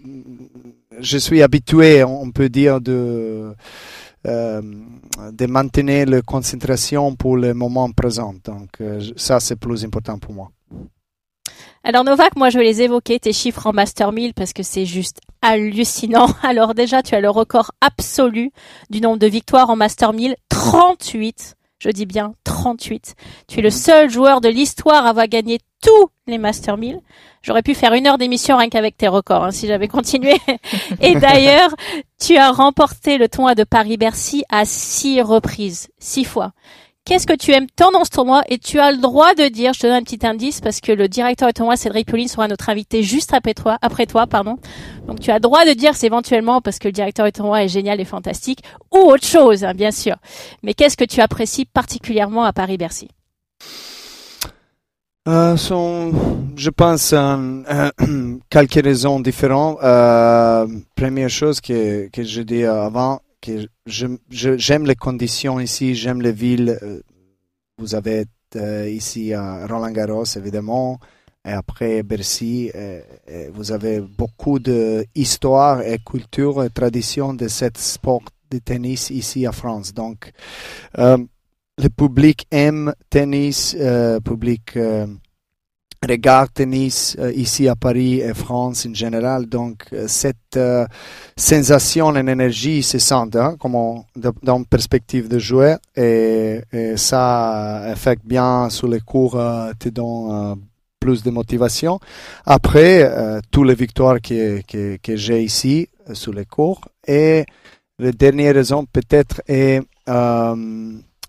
je 1.00 1.18
suis 1.18 1.42
habitué, 1.44 2.04
on 2.04 2.32
peut 2.32 2.50
dire, 2.50 2.80
de, 2.82 3.54
euh, 4.26 4.62
de 5.32 5.46
maintenir 5.46 6.08
la 6.08 6.22
concentration 6.22 7.16
pour 7.16 7.38
le 7.38 7.54
moment 7.54 7.92
présent. 7.92 8.34
Donc, 8.44 8.70
euh, 8.82 9.02
ça, 9.18 9.40
c'est 9.40 9.58
plus 9.58 9.84
important 9.86 10.18
pour 10.18 10.34
moi. 10.34 10.52
Alors 11.88 12.04
Novak, 12.04 12.36
moi 12.36 12.50
je 12.50 12.58
vais 12.58 12.66
les 12.66 12.82
évoquer, 12.82 13.18
tes 13.18 13.32
chiffres 13.32 13.66
en 13.66 13.72
Master 13.72 14.12
1000 14.12 14.34
parce 14.34 14.52
que 14.52 14.62
c'est 14.62 14.86
juste 14.86 15.22
hallucinant. 15.42 16.28
Alors 16.44 16.74
déjà, 16.74 17.02
tu 17.02 17.16
as 17.16 17.22
le 17.22 17.30
record 17.30 17.72
absolu 17.80 18.52
du 18.90 19.00
nombre 19.00 19.20
de 19.20 19.28
victoires 19.28 19.70
en 19.70 19.78
Master 19.78 20.12
1000, 20.12 20.36
38. 20.50 21.56
Je 21.80 21.90
dis 21.90 22.06
bien 22.06 22.34
38. 22.44 23.16
Tu 23.48 23.60
es 23.60 23.62
le 23.62 23.70
seul 23.70 24.10
joueur 24.10 24.42
de 24.42 24.50
l'histoire 24.50 25.06
à 25.06 25.12
avoir 25.12 25.30
gagné 25.30 25.60
tous 25.82 26.10
les 26.28 26.38
Master 26.38 26.76
1000. 26.76 27.00
J'aurais 27.42 27.64
pu 27.64 27.74
faire 27.74 27.94
une 27.94 28.06
heure 28.06 28.18
d'émission 28.18 28.58
rien 28.58 28.68
qu'avec 28.68 28.98
tes 28.98 29.08
records 29.08 29.46
hein, 29.46 29.52
si 29.52 29.66
j'avais 29.66 29.88
continué. 29.88 30.36
Et 31.02 31.16
d'ailleurs, 31.16 31.74
tu 32.20 32.36
as 32.36 32.52
remporté 32.52 33.18
le 33.18 33.30
tournoi 33.30 33.56
de 33.56 33.64
Paris-Bercy 33.64 34.44
à 34.50 34.66
six 34.66 35.22
reprises, 35.22 35.88
six 36.00 36.26
fois. 36.26 36.52
Qu'est-ce 37.08 37.26
que 37.26 37.38
tu 37.38 37.54
aimes 37.54 37.68
tant 37.74 37.92
dans 37.92 38.04
ce 38.04 38.10
tournoi? 38.10 38.44
Et 38.50 38.58
tu 38.58 38.80
as 38.80 38.92
le 38.92 38.98
droit 38.98 39.34
de 39.34 39.48
dire, 39.48 39.72
je 39.72 39.80
te 39.80 39.88
donne 39.88 39.96
un 39.96 40.02
petit 40.02 40.28
indice 40.28 40.60
parce 40.60 40.82
que 40.82 40.92
le 40.92 41.08
directeur 41.08 41.48
du 41.48 41.54
tournoi, 41.54 41.78
Cédric 41.78 42.06
Pauline, 42.06 42.28
sera 42.28 42.50
notre 42.50 42.68
invité 42.68 43.02
juste 43.02 43.34
après 43.34 43.54
toi, 43.54 43.78
après 43.82 44.06
toi, 44.06 44.28
pardon. 44.28 44.58
Donc 45.08 45.22
tu 45.22 45.32
as 45.32 45.36
le 45.36 45.40
droit 45.40 45.64
de 45.64 45.72
dire 45.72 45.96
c'est 45.96 46.08
éventuellement 46.08 46.60
parce 46.60 46.80
que 46.80 46.90
le 46.90 46.92
directeur 46.92 47.26
du 47.26 47.32
tournoi 47.32 47.64
est 47.64 47.70
génial 47.70 48.02
et 48.02 48.04
fantastique 48.04 48.60
ou 48.94 48.98
autre 48.98 49.26
chose, 49.26 49.64
hein, 49.64 49.74
bien 49.74 49.92
sûr. 49.92 50.18
Mais 50.64 50.74
qu'est-ce 50.74 50.98
que 50.98 51.06
tu 51.06 51.22
apprécies 51.22 51.64
particulièrement 51.64 52.44
à 52.44 52.52
Paris-Bercy? 52.52 53.08
Euh, 55.30 55.56
je 56.58 56.70
pense, 56.70 57.16
quelques 58.50 58.84
raisons 58.84 59.22
différentes. 59.22 59.78
Euh, 59.82 60.68
première 60.94 61.30
chose 61.30 61.62
que, 61.62 62.10
que 62.10 62.24
je 62.24 62.66
avant, 62.66 63.22
que 63.42 63.68
j'aime 63.86 64.86
les 64.86 64.96
conditions 64.96 65.60
ici, 65.60 65.96
j'aime 65.96 66.22
les 66.22 66.32
villes. 66.32 66.80
vous 67.78 67.96
avez 67.96 68.26
ici 68.88 69.34
à 69.34 69.68
Roland 69.68 69.92
Garros, 69.92 70.26
évidemment, 70.36 71.00
et 71.46 71.52
après 71.52 72.02
Bercy, 72.04 72.72
vous 73.54 73.72
avez 73.72 74.02
beaucoup 74.02 74.60
d'histoire 74.60 75.82
et 75.82 76.00
culture 76.00 76.64
et 76.64 76.70
tradition 76.70 77.34
de 77.34 77.48
ce 77.48 77.66
sport 77.76 78.24
de 78.50 78.58
tennis 78.60 79.10
ici 79.10 79.46
à 79.46 79.52
France. 79.52 79.94
Donc, 79.94 80.32
le 80.96 81.90
public 81.96 82.48
aime 82.52 82.94
tennis, 83.10 83.76
le 83.78 84.20
public 84.20 84.78
regarde 86.06 86.54
tennis 86.54 87.16
euh, 87.20 87.32
ici 87.34 87.68
à 87.68 87.76
Paris 87.76 88.20
et 88.20 88.34
France 88.34 88.86
en 88.86 88.94
général. 88.94 89.48
Donc, 89.48 89.86
euh, 89.94 90.06
cette 90.08 90.58
euh, 90.58 90.86
sensation 91.36 92.16
et 92.16 92.20
énergie 92.20 92.84
se 92.84 93.00
sent 93.00 93.36
hein, 93.36 93.56
comme 93.60 94.04
dans 94.44 94.64
perspective 94.64 95.28
de 95.28 95.40
jouer 95.40 95.76
et, 95.96 96.62
ça 96.96 97.78
affecte 97.84 98.26
bien 98.26 98.70
sur 98.70 98.88
les 98.88 99.00
cours, 99.00 99.40
te 99.80 99.90
donne 99.90 100.60
plus 101.00 101.24
de 101.24 101.30
motivation. 101.30 102.00
Après, 102.46 103.10
toutes 103.52 103.68
les 103.68 103.76
victoires 103.76 104.22
que, 104.22 104.62
que, 104.62 104.98
que 104.98 105.16
j'ai 105.16 105.44
ici 105.44 105.90
sur 106.14 106.34
les 106.34 106.46
cours. 106.46 106.82
Et 107.08 107.46
la 108.00 108.12
dernière 108.12 108.56
raison 108.56 108.86
peut-être 108.86 109.42
est 109.48 109.82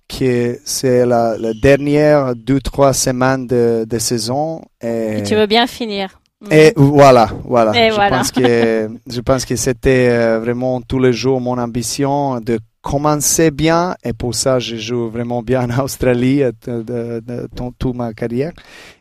que 0.09 0.59
c'est 0.65 1.07
la, 1.07 1.37
dernière 1.55 2.35
deux 2.35 2.61
trois 2.61 2.93
semaines 2.93 3.47
de, 3.47 3.87
de 3.89 3.99
saison. 3.99 4.63
Et, 4.81 5.23
tu 5.25 5.35
veux 5.35 5.47
bien 5.47 5.67
finir. 5.67 6.21
Et 6.51 6.73
voilà, 6.77 7.31
voilà. 7.45 7.73
je, 7.73 8.09
Pense 8.09 8.31
que, 8.31 8.91
je 9.11 9.21
pense 9.21 9.45
que 9.45 9.57
c'était 9.57 10.09
euh, 10.11 10.39
vraiment 10.39 10.81
tous 10.81 11.01
les 11.01 11.13
jours 11.13 11.41
mon 11.41 11.59
ambition 11.59 12.41
de 12.41 12.59
commencer 12.81 13.51
bien 13.51 13.97
et 14.05 14.13
pour 14.13 14.35
ça 14.35 14.59
je 14.59 14.77
joue 14.77 15.09
vraiment 15.11 15.43
bien 15.43 15.69
en 15.69 15.85
Australie 15.85 16.43
euh, 16.43 16.53
de, 16.67 17.21
de, 17.21 17.49
toute 17.79 17.95
ma 17.95 18.15
carrière 18.15 18.53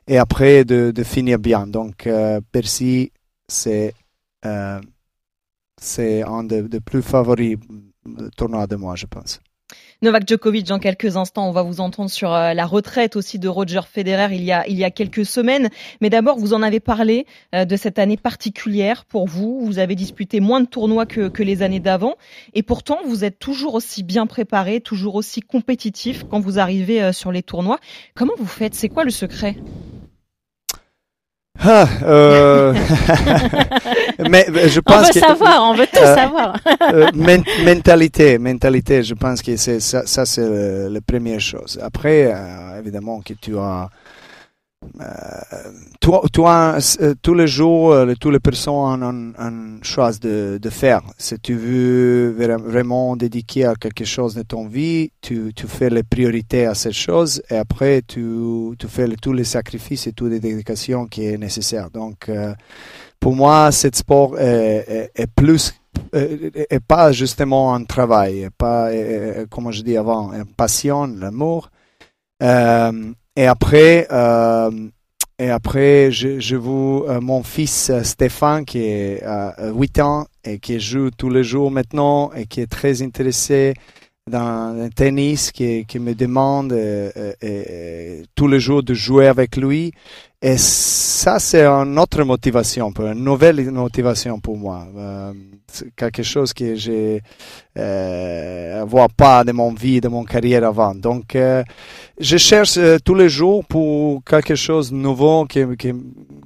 et 0.08 0.18
après 0.18 0.66
de, 0.66 1.04
finir 1.04 1.40
bien. 1.40 1.68
Donc 1.68 2.08
euh, 2.08 2.42
Percy 2.52 3.12
c'est 3.48 3.94
euh, 4.46 4.82
c'est 5.80 6.24
un 6.24 6.44
des 6.44 6.64
de 6.64 6.80
plus 6.80 7.02
favoris 7.02 7.58
tournois 8.36 8.68
de 8.68 8.76
moi 8.76 8.96
je 8.96 9.06
pense. 9.06 9.40
Novak 10.04 10.28
Djokovic, 10.28 10.68
dans 10.68 10.78
quelques 10.78 11.18
instants, 11.18 11.50
on 11.50 11.52
va 11.52 11.64
vous 11.64 11.82
entendre 11.82 12.12
sur 12.12 12.32
euh, 12.32 12.54
la 12.54 12.68
retraite 12.68 13.16
aussi 13.16 13.40
de 13.40 13.48
Roger 13.48 13.82
Federer 13.92 14.36
il 14.36 14.44
y 14.44 14.52
a, 14.52 14.68
il 14.68 14.78
y 14.78 14.84
a 14.84 14.92
quelques 14.92 15.26
semaines. 15.26 15.70
Mais 16.02 16.12
d'abord, 16.12 16.38
vous 16.38 16.54
en 16.54 16.62
avez 16.62 16.80
parlé 16.80 17.26
euh, 17.56 17.66
de 17.66 17.76
cette 17.76 17.98
année 17.98 18.16
particulière 18.16 19.06
pour 19.06 19.26
vous. 19.26 19.60
Vous 19.66 19.80
avez 19.80 19.96
disputé 19.96 20.40
moins 20.40 20.62
de 20.62 20.68
tournois 20.68 21.08
que, 21.08 21.30
que 21.30 21.42
les 21.42 21.64
années 21.64 21.80
d'avant. 21.80 22.14
Et 22.54 22.62
pourtant, 22.62 23.00
vous 23.08 23.24
êtes 23.24 23.40
toujours 23.40 23.74
aussi 23.74 24.04
bien 24.04 24.28
préparé, 24.28 24.82
toujours 24.82 25.16
aussi 25.16 25.42
compétitif 25.42 26.26
quand 26.30 26.40
vous 26.40 26.60
arrivez 26.60 27.02
euh, 27.02 27.12
sur 27.12 27.32
les 27.32 27.42
tournois. 27.42 27.80
Comment 28.14 28.34
vous 28.38 28.46
faites? 28.46 28.76
C'est 28.76 28.90
quoi 28.90 29.04
le 29.04 29.10
secret? 29.10 29.56
Ah, 31.64 31.88
euh... 32.04 32.74
mais 34.30 34.46
je 34.68 34.80
pense 34.80 34.96
on 34.96 35.02
veut 35.02 35.14
que, 35.14 35.20
savoir, 35.20 35.64
on 35.64 35.74
veut 35.74 35.88
tout 35.88 36.00
euh, 36.00 36.16
savoir. 36.16 36.56
euh, 36.94 37.10
mentalité, 37.66 38.38
mentalité, 38.38 39.04
je 39.04 39.14
pense 39.14 39.42
que 39.42 39.56
c'est 39.58 39.80
ça, 39.80 40.04
ça 40.06 40.26
c'est 40.26 40.90
la 40.90 41.02
première 41.02 41.40
chose. 41.40 41.80
Après, 41.82 42.32
euh, 42.34 42.80
évidemment 42.80 43.22
que 43.22 43.34
tu 43.34 43.58
as 43.58 43.62
euh, 43.62 43.88
toi, 46.00 46.22
toi 46.32 46.78
euh, 47.02 47.14
tous 47.22 47.34
les 47.34 47.48
jours, 47.48 47.92
euh, 47.92 48.14
toutes 48.20 48.34
les 48.34 48.40
personnes 48.40 49.04
ont 49.04 49.34
une 49.40 49.80
chose 49.84 50.20
de, 50.20 50.60
faire. 50.70 51.02
Si 51.18 51.40
tu 51.40 51.56
veux 51.56 52.32
vraiment 52.58 53.16
dédiquer 53.16 53.66
à 53.66 53.76
quelque 53.76 54.06
chose 54.06 54.36
de 54.36 54.44
ton 54.44 54.68
vie, 54.68 55.12
tu, 55.22 55.52
fais 55.68 55.90
les 55.90 56.04
priorités 56.04 56.66
à 56.66 56.76
cette 56.76 56.94
chose 56.94 57.42
et 57.50 57.58
après 57.58 58.02
tu, 58.08 58.22
fais 58.88 59.08
tous 59.22 59.34
les 59.34 59.44
sacrifices 59.44 60.08
et 60.08 60.14
toutes 60.14 60.32
les 60.32 60.40
dédications 60.40 61.08
qui 61.08 61.26
est 61.26 61.38
nécessaire. 61.38 61.90
Donc, 61.90 62.30
pour 63.20 63.36
moi, 63.36 63.72
ce 63.72 63.88
sport 63.92 64.38
est, 64.40 65.12
est, 65.16 65.28
plus 65.28 65.74
et 66.14 66.80
pas 66.80 67.12
justement 67.12 67.74
un 67.74 67.84
travail, 67.84 68.50
pas, 68.58 68.92
comme 69.50 69.72
je 69.72 69.82
dis 69.82 69.98
avant, 69.98 70.32
une 70.34 70.46
passion, 70.46 71.08
l'amour. 71.08 71.72
Euh, 72.44 73.14
et 73.38 73.46
après, 73.46 74.08
euh, 74.12 74.72
et 75.38 75.52
après, 75.52 76.12
je, 76.12 76.40
je 76.40 76.56
vous, 76.56 77.06
euh, 77.08 77.22
mon 77.22 77.44
fils 77.44 77.92
euh, 77.92 78.02
Stéphane, 78.02 78.66
qui 78.66 78.80
est 78.80 79.22
euh, 79.24 79.72
8 79.72 80.00
ans 80.00 80.26
et 80.44 80.58
qui 80.58 80.80
joue 80.80 81.12
tous 81.12 81.30
les 81.30 81.44
jours 81.44 81.70
maintenant 81.70 82.32
et 82.34 82.48
qui 82.48 82.62
est 82.62 82.72
très 82.72 83.04
intéressé 83.04 83.76
dans 84.28 84.76
le 84.78 84.90
tennis, 84.90 85.52
qui, 85.52 85.86
qui 85.86 86.00
me 86.00 86.14
demande 86.14 86.76
tous 88.36 88.48
les 88.48 88.60
jours 88.60 88.84
de 88.84 88.94
jouer 88.94 89.28
avec 89.28 89.58
lui. 89.58 89.92
Et 90.40 90.58
ça, 90.58 91.40
c'est 91.40 91.66
une 91.66 91.98
autre 91.98 92.24
motivation, 92.24 92.94
une 93.00 93.24
nouvelle 93.24 93.72
motivation 93.72 94.40
pour 94.40 94.56
moi. 94.56 94.88
Euh, 94.96 95.34
quelque 95.96 96.22
chose 96.22 96.54
que 96.54 96.76
je 96.76 97.20
ne 97.76 98.84
vois 98.84 99.08
pas 99.10 99.44
de 99.44 99.52
mon 99.52 99.74
vie, 99.74 100.00
de 100.00 100.08
mon 100.10 100.24
carrière 100.24 100.64
avant. 100.64 100.94
Donc, 100.94 101.36
je 102.20 102.38
cherche 102.38 102.78
euh, 102.78 102.98
tous 103.04 103.14
les 103.14 103.30
jours 103.30 103.64
pour 103.66 104.24
quelque 104.24 104.56
chose 104.56 104.92
de 104.92 104.96
nouveau 104.96 105.46
qui, 105.46 105.64
qui, 105.78 105.94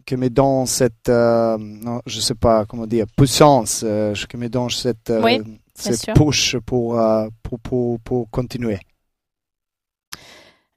qui 0.05 0.17
me 0.17 0.29
donne 0.29 0.65
cette, 0.65 1.07
euh, 1.07 1.57
non, 1.57 2.01
je 2.05 2.19
sais 2.19 2.35
pas 2.35 2.65
comment 2.65 2.85
dire, 2.85 3.05
puissance, 3.15 3.81
euh, 3.85 4.13
qui 4.29 4.35
me 4.35 4.49
donne 4.49 4.69
cette, 4.69 5.09
euh, 5.09 5.39
cette 5.81 6.13
push 6.15 6.57
pour, 6.65 6.99
euh, 6.99 7.27
pour, 7.43 7.59
pour, 7.59 7.99
pour 7.99 8.29
continuer. 8.29 8.79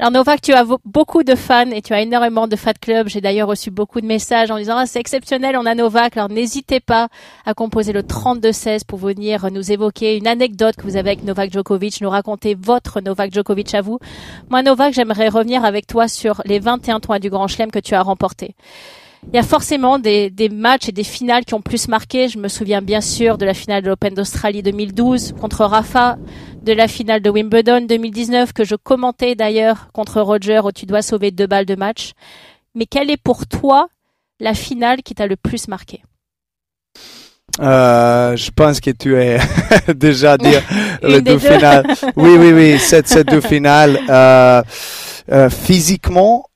Alors 0.00 0.10
Novak, 0.10 0.40
tu 0.40 0.52
as 0.52 0.64
beaucoup 0.84 1.22
de 1.22 1.36
fans 1.36 1.70
et 1.70 1.80
tu 1.80 1.92
as 1.92 2.00
énormément 2.00 2.48
de 2.48 2.56
fans 2.56 2.72
club. 2.80 3.06
J'ai 3.06 3.20
d'ailleurs 3.20 3.46
reçu 3.46 3.70
beaucoup 3.70 4.00
de 4.00 4.06
messages 4.06 4.50
en 4.50 4.58
disant 4.58 4.76
ah, 4.76 4.86
c'est 4.86 4.98
exceptionnel, 4.98 5.56
on 5.56 5.66
a 5.66 5.74
Novak. 5.76 6.16
Alors 6.16 6.28
n'hésitez 6.28 6.80
pas 6.80 7.06
à 7.46 7.54
composer 7.54 7.92
le 7.92 8.02
3216 8.02 8.82
pour 8.82 8.98
venir 8.98 9.48
nous 9.52 9.70
évoquer 9.70 10.16
une 10.16 10.26
anecdote 10.26 10.74
que 10.74 10.82
vous 10.82 10.96
avez 10.96 11.10
avec 11.10 11.22
Novak 11.22 11.52
Djokovic, 11.52 12.00
nous 12.00 12.10
raconter 12.10 12.56
votre 12.56 13.00
Novak 13.00 13.32
Djokovic 13.32 13.72
à 13.72 13.82
vous. 13.82 14.00
Moi 14.50 14.64
Novak, 14.64 14.94
j'aimerais 14.94 15.28
revenir 15.28 15.64
avec 15.64 15.86
toi 15.86 16.08
sur 16.08 16.42
les 16.44 16.58
21 16.58 16.98
toits 16.98 17.20
du 17.20 17.30
Grand 17.30 17.46
Chelem 17.46 17.70
que 17.70 17.78
tu 17.78 17.94
as 17.94 18.02
remporté. 18.02 18.56
Il 19.32 19.36
y 19.36 19.38
a 19.38 19.42
forcément 19.42 19.98
des, 19.98 20.30
des, 20.30 20.48
matchs 20.48 20.88
et 20.88 20.92
des 20.92 21.02
finales 21.02 21.44
qui 21.44 21.54
ont 21.54 21.60
plus 21.60 21.88
marqué. 21.88 22.28
Je 22.28 22.38
me 22.38 22.48
souviens 22.48 22.82
bien 22.82 23.00
sûr 23.00 23.36
de 23.36 23.44
la 23.44 23.54
finale 23.54 23.82
de 23.82 23.88
l'Open 23.88 24.14
d'Australie 24.14 24.62
2012 24.62 25.34
contre 25.40 25.64
Rafa, 25.64 26.16
de 26.62 26.72
la 26.72 26.86
finale 26.86 27.20
de 27.20 27.30
Wimbledon 27.30 27.80
2019 27.82 28.52
que 28.52 28.64
je 28.64 28.76
commentais 28.76 29.34
d'ailleurs 29.34 29.88
contre 29.92 30.20
Roger 30.20 30.60
où 30.64 30.70
tu 30.70 30.86
dois 30.86 31.02
sauver 31.02 31.30
deux 31.32 31.46
balles 31.46 31.66
de 31.66 31.74
match. 31.74 32.12
Mais 32.74 32.86
quelle 32.86 33.10
est 33.10 33.20
pour 33.20 33.46
toi 33.46 33.88
la 34.40 34.54
finale 34.54 35.02
qui 35.02 35.14
t'a 35.14 35.26
le 35.26 35.36
plus 35.36 35.68
marqué? 35.68 36.02
Euh, 37.60 38.36
je 38.36 38.50
pense 38.50 38.80
que 38.80 38.90
tu 38.90 39.16
es 39.16 39.38
déjà 39.94 40.36
dit 40.38 40.54
les 41.02 41.20
deux, 41.22 41.38
finales. 41.38 41.86
Oui, 42.16 42.36
oui, 42.38 42.52
oui, 42.52 42.78
cette, 42.78 43.08
ces 43.08 43.24
deux 43.24 43.40
finales. 43.40 43.98
Euh, 44.08 44.62
euh, 45.32 45.48
physiquement, 45.48 46.46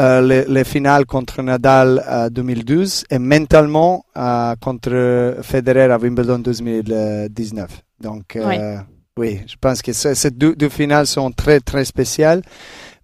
euh, 0.00 0.20
les, 0.20 0.44
les, 0.46 0.64
finales 0.64 1.06
contre 1.06 1.40
Nadal 1.40 2.02
en 2.08 2.28
2012 2.28 3.04
et 3.10 3.18
mentalement 3.20 4.04
euh, 4.16 4.56
contre 4.60 5.36
Federer 5.42 5.92
à 5.92 5.98
Wimbledon 5.98 6.40
2019. 6.40 7.70
Donc, 8.00 8.34
euh, 8.34 8.78
oui. 9.16 9.40
je 9.46 9.54
pense 9.60 9.82
que 9.82 9.92
ces 9.92 10.30
deux, 10.32 10.56
deux, 10.56 10.68
finales 10.68 11.06
sont 11.06 11.30
très, 11.30 11.60
très 11.60 11.84
spéciales, 11.84 12.42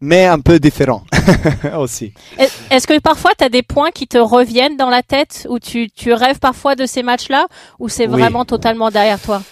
mais 0.00 0.26
un 0.26 0.40
peu 0.40 0.58
différents 0.58 1.04
aussi. 1.78 2.12
Est-ce 2.70 2.88
que 2.88 2.98
parfois 2.98 3.30
tu 3.38 3.44
as 3.44 3.50
des 3.50 3.62
points 3.62 3.92
qui 3.92 4.08
te 4.08 4.18
reviennent 4.18 4.76
dans 4.76 4.90
la 4.90 5.04
tête 5.04 5.46
ou 5.48 5.60
tu, 5.60 5.90
tu 5.90 6.12
rêves 6.12 6.40
parfois 6.40 6.74
de 6.74 6.86
ces 6.86 7.04
matchs-là 7.04 7.46
ou 7.78 7.88
c'est 7.88 8.08
vraiment 8.08 8.44
totalement 8.44 8.90
derrière 8.90 9.20
toi? 9.20 9.42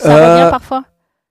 Ça 0.00 0.12
revient 0.12 0.50
parfois? 0.50 0.82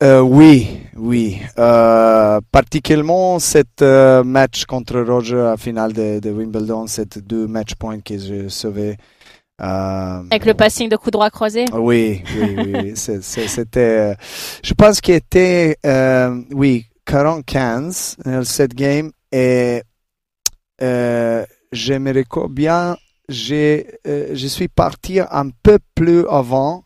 Euh, 0.02 0.22
oui, 0.22 0.80
oui. 0.96 1.42
Euh, 1.58 2.40
particulièrement 2.52 3.40
cet 3.40 3.82
euh, 3.82 4.24
match 4.24 4.66
contre 4.66 5.00
Roger 5.02 5.42
à 5.42 5.58
finale 5.58 5.94
de, 5.94 6.20
de 6.20 6.30
Wimbledon, 6.30 6.88
ces 6.88 7.06
deux 7.06 7.48
match 7.48 7.76
points 7.76 8.00
que 8.00 8.18
j'ai 8.18 8.50
sauvés. 8.50 8.98
Euh, 9.62 10.24
Avec 10.32 10.46
le 10.46 10.54
passing 10.54 10.88
de 10.88 10.96
coup 10.96 11.12
droit 11.12 11.30
croisé. 11.30 11.66
Oui, 11.74 12.24
oui, 12.36 12.56
oui. 12.74 12.94
C'était. 12.96 14.16
je 14.64 14.74
pense 14.74 15.02
qu'il 15.02 15.16
était, 15.16 15.78
oui, 16.52 16.86
40-15 17.06 18.24
dans 18.24 18.44
cette 18.46 18.74
game 18.74 19.12
et 19.32 19.82
j'aimerais 21.72 22.24
bien. 22.50 22.96
J'ai, 23.28 24.00
je 24.06 24.48
suis 24.48 24.70
parti 24.70 25.20
un 25.20 25.50
peu 25.62 25.78
plus 25.94 26.26
avant 26.30 26.84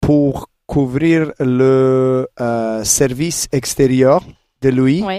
pour 0.00 0.49
couvrir 0.74 1.32
le 1.40 2.28
euh, 2.40 2.84
service 2.84 3.48
extérieur 3.52 4.18
de 4.62 4.68
lui. 4.70 5.02
Oui. 5.06 5.18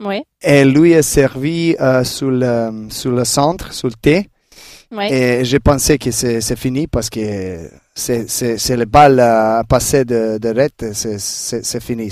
Oui. 0.00 0.18
Et 0.42 0.64
lui 0.64 0.92
est 0.92 1.02
servi 1.20 1.76
euh, 1.80 2.02
sur, 2.04 2.30
le, 2.30 2.86
sur 2.90 3.12
le 3.12 3.24
centre, 3.24 3.72
sur 3.72 3.88
le 3.88 3.94
thé. 4.06 4.28
Oui. 4.98 5.06
Et 5.10 5.44
j'ai 5.44 5.58
pensé 5.60 5.98
que 5.98 6.10
c'est 6.10 6.56
fini 6.64 6.86
parce 6.86 7.10
que 7.10 7.68
c'est 7.94 8.76
le 8.76 8.84
balle 8.86 9.20
à 9.20 9.62
passer 9.68 10.04
de, 10.04 10.38
de 10.38 10.50
c'est 11.18 11.82
fini. 11.82 12.08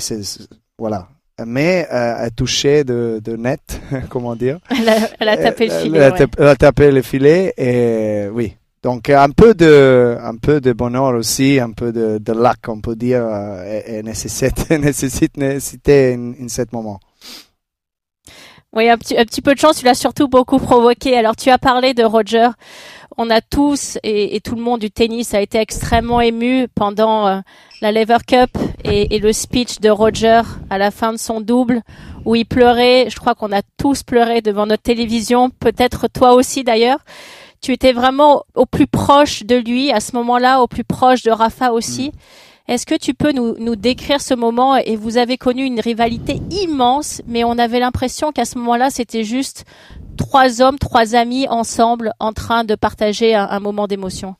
Voilà. 0.77 1.07
mais 1.45 1.87
euh, 1.91 2.25
a 2.25 2.29
touché 2.29 2.83
de, 2.83 3.19
de 3.23 3.35
net, 3.35 3.61
comment 4.09 4.35
dire? 4.35 4.59
Elle 4.69 4.89
a, 4.89 4.97
elle 5.19 5.29
a 5.29 5.37
tapé 5.37 5.67
le 5.67 5.73
Euh, 5.73 5.81
filet. 5.83 5.97
Elle 5.97 6.03
a, 6.03 6.11
ouais. 6.11 6.17
tap- 6.19 6.35
elle 6.39 6.47
a 6.47 6.55
tapé 6.55 6.91
le 6.91 7.01
filet 7.01 7.53
et 7.57 8.27
oui. 8.31 8.55
Donc 8.85 9.09
un 9.09 9.31
peu 9.31 9.55
de, 9.55 10.15
un 10.21 10.35
peu 10.37 10.61
de 10.61 10.71
bonheur 10.71 11.15
aussi, 11.15 11.59
un 11.59 11.71
peu 11.71 11.91
de, 11.91 12.19
de 12.19 12.33
luck, 12.33 12.67
on 12.67 12.81
peut 12.81 12.95
dire, 12.95 13.25
euh, 13.25 13.63
est, 13.63 13.95
est 13.95 14.03
nécessite, 14.03 14.69
nécessite, 14.79 15.37
nécessité 15.37 16.15
en, 16.15 16.45
en 16.45 16.47
ce 16.47 16.61
moment. 16.71 16.99
Oui, 18.73 18.87
un 18.87 18.99
petit, 18.99 19.17
un 19.17 19.25
petit 19.25 19.41
peu 19.41 19.55
de 19.55 19.59
chance, 19.59 19.79
tu 19.79 19.85
l'as 19.85 19.95
surtout 19.95 20.27
beaucoup 20.27 20.59
provoqué. 20.59 21.17
Alors, 21.17 21.35
tu 21.35 21.49
as 21.49 21.57
parlé 21.57 21.95
de 21.95 22.03
Roger. 22.03 22.49
On 23.17 23.31
a 23.31 23.41
tous, 23.41 23.97
et, 24.03 24.35
et 24.35 24.39
tout 24.39 24.53
le 24.53 24.61
monde 24.61 24.81
du 24.81 24.91
tennis 24.91 25.33
a 25.33 25.41
été 25.41 25.57
extrêmement 25.57 26.21
ému 26.21 26.67
pendant 26.75 27.27
euh, 27.27 27.39
la 27.81 27.91
Lever 27.91 28.17
Cup 28.27 28.51
et, 28.83 29.15
et 29.15 29.17
le 29.17 29.33
speech 29.33 29.79
de 29.79 29.89
Roger 29.89 30.43
à 30.69 30.77
la 30.77 30.91
fin 30.91 31.11
de 31.11 31.17
son 31.17 31.41
double, 31.41 31.81
où 32.23 32.35
il 32.35 32.45
pleurait. 32.45 33.07
Je 33.09 33.15
crois 33.15 33.33
qu'on 33.33 33.51
a 33.51 33.63
tous 33.79 34.03
pleuré 34.03 34.41
devant 34.41 34.67
notre 34.67 34.83
télévision, 34.83 35.49
peut-être 35.49 36.07
toi 36.07 36.35
aussi 36.35 36.63
d'ailleurs. 36.63 36.99
Tu 37.65 37.73
étais 37.73 37.93
vraiment 37.93 38.43
au 38.53 38.67
plus 38.67 38.85
proche 38.85 39.43
de 39.43 39.55
lui 39.55 39.91
à 39.91 39.99
ce 39.99 40.15
moment-là, 40.17 40.61
au 40.61 40.67
plus 40.67 40.83
proche 40.83 41.23
de 41.23 41.31
Rafa 41.31 41.71
aussi. 41.71 42.11
Est-ce 42.67 42.85
que 42.85 42.93
tu 42.93 43.15
peux 43.15 43.31
nous, 43.31 43.55
nous 43.57 43.75
décrire 43.75 44.21
ce 44.21 44.35
moment 44.35 44.75
et 44.75 44.95
vous 44.95 45.17
avez 45.17 45.39
connu 45.39 45.63
une 45.63 45.79
rivalité 45.79 46.39
immense, 46.51 47.23
mais 47.25 47.43
on 47.43 47.57
avait 47.57 47.79
l'impression 47.79 48.31
qu'à 48.31 48.45
ce 48.45 48.59
moment-là, 48.59 48.91
c'était 48.91 49.23
juste 49.23 49.65
trois 50.15 50.61
hommes, 50.61 50.77
trois 50.77 51.15
amis 51.15 51.47
ensemble 51.47 52.13
en 52.19 52.33
train 52.33 52.65
de 52.65 52.75
partager 52.75 53.33
un, 53.33 53.47
un 53.49 53.59
moment 53.59 53.87
d'émotion? 53.87 54.35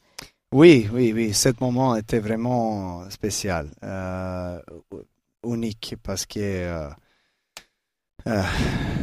Oui, 0.53 0.87
oui, 0.93 1.11
oui, 1.11 1.33
ce 1.33 1.49
moment 1.59 1.95
était 1.95 2.19
vraiment 2.19 3.09
spécial, 3.09 3.69
euh, 3.81 4.59
unique, 5.43 5.95
parce 6.03 6.27
que 6.27 6.39
euh, 6.39 6.89
euh, 8.27 8.43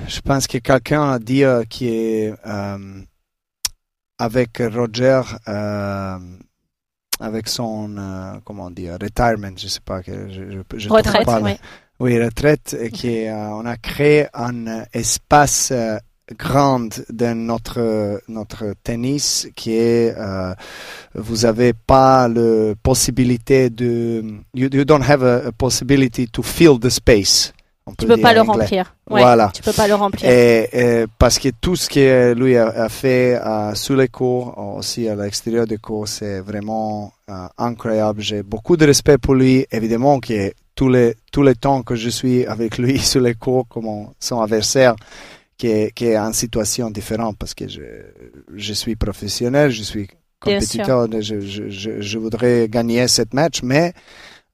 je 0.07 0.21
pense 0.21 0.47
que 0.47 0.59
quelqu'un 0.59 1.11
a 1.11 1.19
dit 1.19 1.43
qui 1.69 1.89
est 1.89 2.33
euh, 2.47 3.03
avec 4.23 4.63
Roger, 4.73 5.21
euh, 5.49 6.19
avec 7.19 7.49
son, 7.49 7.97
euh, 7.99 8.33
comment 8.45 8.71
dire, 8.71 8.97
retirement, 9.01 9.57
je 9.57 9.69
sais 9.69 9.81
pas, 9.85 10.03
que 10.03 10.13
je, 10.31 10.43
je, 10.53 10.79
je 10.79 10.89
Retraite, 10.89 11.25
parle. 11.27 11.45
oui. 11.45 11.53
Oui, 12.01 12.23
retraite, 12.23 12.77
et 12.81 12.91
qui 12.91 13.09
est, 13.17 13.29
euh, 13.31 13.49
on 13.51 13.65
a 13.67 13.77
créé 13.77 14.27
un 14.35 14.67
euh, 14.67 14.85
espace 14.93 15.71
euh, 15.73 15.99
grand 16.39 16.89
dans 17.13 17.37
notre 17.37 18.21
notre 18.29 18.75
tennis 18.83 19.49
qui 19.55 19.75
est 19.75 20.15
euh, 20.17 20.55
vous 21.15 21.45
avez 21.45 21.73
pas 21.75 22.27
la 22.29 22.75
possibilité 22.83 23.71
de 23.71 24.25
you, 24.55 24.69
you 24.73 24.85
don't 24.85 25.03
have 25.03 25.23
a, 25.23 25.49
a 25.49 25.53
possibility 25.53 26.27
to 26.29 26.43
fill 26.43 26.79
the 26.79 26.89
space. 26.91 27.53
On 27.87 27.95
Tu 27.95 28.07
peux 28.07 28.17
pas 28.17 28.33
le 28.33 28.41
anglais. 28.43 28.63
remplir. 28.65 28.95
Ouais, 29.11 29.21
Voilà. 29.23 29.51
Tu 29.53 29.63
peux 29.63 29.73
pas 29.73 29.89
le 29.89 29.95
remplir. 29.95 30.31
Et, 30.31 30.69
et 30.73 31.05
parce 31.19 31.39
que 31.39 31.49
tout 31.61 31.75
ce 31.75 31.89
que 31.89 32.33
lui 32.35 32.57
a, 32.57 32.69
a 32.69 32.89
fait 32.89 33.35
euh, 33.45 33.75
sous 33.75 33.97
les 33.97 34.09
cours, 34.09 34.57
aussi 34.77 35.09
à 35.09 35.17
l'extérieur 35.17 35.67
des 35.67 35.79
cours, 35.79 36.07
c'est 36.07 36.41
vraiment 36.41 37.13
euh, 37.29 37.47
incroyable. 37.59 38.21
J'ai 38.21 38.43
beaucoup 38.45 38.77
de 38.77 38.87
respect 38.87 39.19
pour 39.19 39.35
lui. 39.35 39.67
Évidemment 39.73 40.21
que 40.21 40.53
tous 40.77 40.89
les, 40.89 41.17
tous 41.33 41.43
les 41.43 41.55
temps 41.57 41.83
que 41.83 41.97
je 41.97 42.09
suis 42.09 42.47
avec 42.47 42.79
lui 42.79 42.99
sous 43.13 43.21
les 43.21 43.35
cours 43.35 43.67
comme 43.69 44.09
son 44.21 44.41
adversaire, 44.41 44.95
qui 45.59 45.67
est, 45.69 45.93
qui 45.93 46.07
est 46.07 46.19
en 46.19 46.33
situation 46.33 46.91
différente 46.91 47.37
parce 47.39 47.55
que 47.55 47.69
je, 47.69 47.83
je 48.55 48.73
suis 48.73 48.97
professionnel, 48.97 49.71
je 49.71 49.83
suis 49.83 50.09
compétiteur, 50.41 51.07
je, 51.21 51.41
je, 51.41 51.69
je, 51.69 52.01
je 52.01 52.19
voudrais 52.19 52.69
gagner 52.69 53.07
cette 53.09 53.33
match, 53.35 53.63
mais 53.63 53.93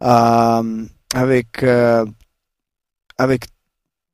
euh, 0.02 0.84
avec, 1.14 1.62
euh, 1.62 2.04
avec 3.18 3.46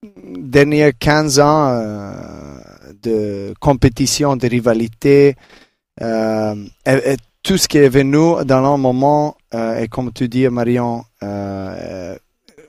derniers 0.06 0.92
15 0.98 1.40
ans 1.40 1.68
euh, 1.68 2.12
de 3.02 3.54
compétition, 3.60 4.36
de 4.36 4.46
rivalité, 4.48 5.36
euh, 6.02 6.54
et, 6.86 7.12
et 7.12 7.16
tout 7.42 7.58
ce 7.58 7.68
qui 7.68 7.78
est 7.78 7.88
venu 7.88 8.44
dans 8.44 8.64
un 8.64 8.76
moment, 8.76 9.36
euh, 9.54 9.80
et 9.80 9.88
comme 9.88 10.12
tu 10.12 10.28
dis, 10.28 10.48
Marion, 10.48 11.04
euh, 11.22 12.16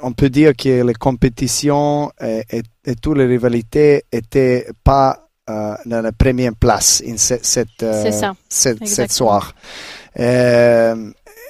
on 0.01 0.12
peut 0.12 0.30
dire 0.30 0.54
que 0.56 0.84
les 0.84 0.93
compétitions 0.93 2.12
et, 2.21 2.43
et, 2.52 2.62
et 2.86 2.95
toutes 2.95 3.17
les 3.17 3.26
rivalités 3.26 4.04
étaient 4.12 4.67
pas 4.84 5.21
dans 5.48 6.02
la 6.02 6.12
première 6.12 6.56
place 6.56 7.04
cette, 7.17 7.86
cette, 8.50 8.88
cette 8.88 9.12
soir. 9.12 9.54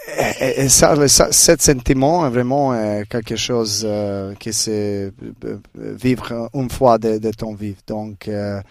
Euh, 0.07 0.31
et, 0.39 0.69
ça, 0.69 1.07
ça, 1.07 1.31
cet 1.31 1.61
sentiment 1.61 2.25
est 2.27 2.29
vraiment 2.29 2.73
euh, 2.73 3.03
quelque 3.09 3.35
chose 3.35 3.83
euh, 3.85 4.35
que 4.35 4.51
c'est 4.51 5.11
euh, 5.45 5.57
vivre 5.75 6.49
une 6.53 6.69
fois 6.69 6.97
de, 6.97 7.17
de 7.17 7.31
ton 7.31 7.55
vie. 7.55 7.75
Donc, 7.87 8.27
euh, 8.27 8.61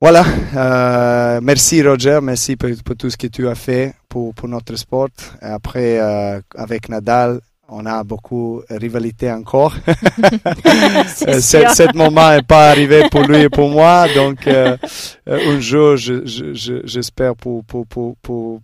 voilà. 0.00 0.24
Euh, 0.56 1.40
merci 1.42 1.82
Roger, 1.82 2.20
merci 2.22 2.56
pour, 2.56 2.70
tout 2.96 3.10
ce 3.10 3.16
que 3.16 3.26
tu 3.26 3.48
as 3.48 3.54
fait 3.54 3.94
pour, 4.08 4.34
pour 4.34 4.48
notre 4.48 4.74
sport. 4.76 5.08
Après, 5.40 5.98
euh, 6.00 6.40
avec 6.54 6.88
Nadal, 6.88 7.40
on 7.70 7.86
a 7.86 8.02
beaucoup 8.04 8.62
de 8.68 8.76
rivalité 8.76 9.30
encore. 9.32 9.74
Euh, 11.28 11.40
ce 11.40 11.96
moment 11.96 12.30
n'est 12.30 12.42
pas 12.42 12.70
arrivé 12.70 13.08
pour 13.10 13.22
lui 13.22 13.38
et 13.42 13.48
pour 13.48 13.68
moi. 13.68 14.06
Donc, 14.14 14.46
euh, 14.46 14.76
euh, 15.28 15.52
un 15.56 15.60
jour, 15.60 15.96
je- 15.96 16.24
je- 16.26 16.54
je- 16.54 16.80
j'espère 16.84 17.34
pour, 17.36 17.64
pour, 17.64 17.86
pour, 17.86 18.16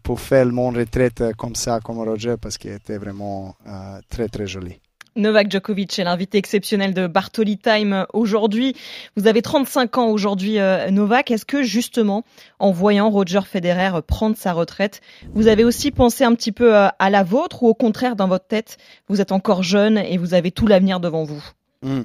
pour, 0.02 0.20
faire 0.20 0.46
mon 0.46 0.70
retraite 0.70 1.22
comme 1.36 1.54
ça, 1.54 1.80
comme 1.82 1.98
Roger, 1.98 2.34
parce 2.40 2.56
qu'il 2.58 2.72
était 2.72 2.98
vraiment 2.98 3.54
euh, 3.66 4.00
très, 4.08 4.28
très 4.28 4.46
joli. 4.46 4.80
Novak 5.16 5.50
Djokovic 5.50 5.98
est 5.98 6.04
l'invité 6.04 6.36
exceptionnel 6.38 6.92
de 6.92 7.06
Bartoli 7.06 7.56
Time 7.56 8.06
aujourd'hui. 8.12 8.76
Vous 9.16 9.26
avez 9.26 9.40
35 9.40 9.98
ans 9.98 10.08
aujourd'hui, 10.08 10.58
euh, 10.58 10.90
Novak. 10.90 11.30
Est-ce 11.30 11.46
que 11.46 11.62
justement, 11.62 12.24
en 12.58 12.70
voyant 12.70 13.08
Roger 13.08 13.40
Federer 13.40 14.02
prendre 14.06 14.36
sa 14.36 14.52
retraite, 14.52 15.00
vous 15.34 15.48
avez 15.48 15.64
aussi 15.64 15.90
pensé 15.90 16.24
un 16.24 16.34
petit 16.34 16.52
peu 16.52 16.76
euh, 16.76 16.88
à 16.98 17.10
la 17.10 17.22
vôtre 17.22 17.62
ou 17.62 17.68
au 17.68 17.74
contraire, 17.74 18.14
dans 18.14 18.28
votre 18.28 18.46
tête, 18.46 18.76
vous 19.08 19.22
êtes 19.22 19.32
encore 19.32 19.62
jeune 19.62 19.96
et 19.96 20.18
vous 20.18 20.34
avez 20.34 20.50
tout 20.50 20.66
l'avenir 20.66 21.00
devant 21.00 21.24
vous? 21.24 21.42
Hmm. 21.82 22.02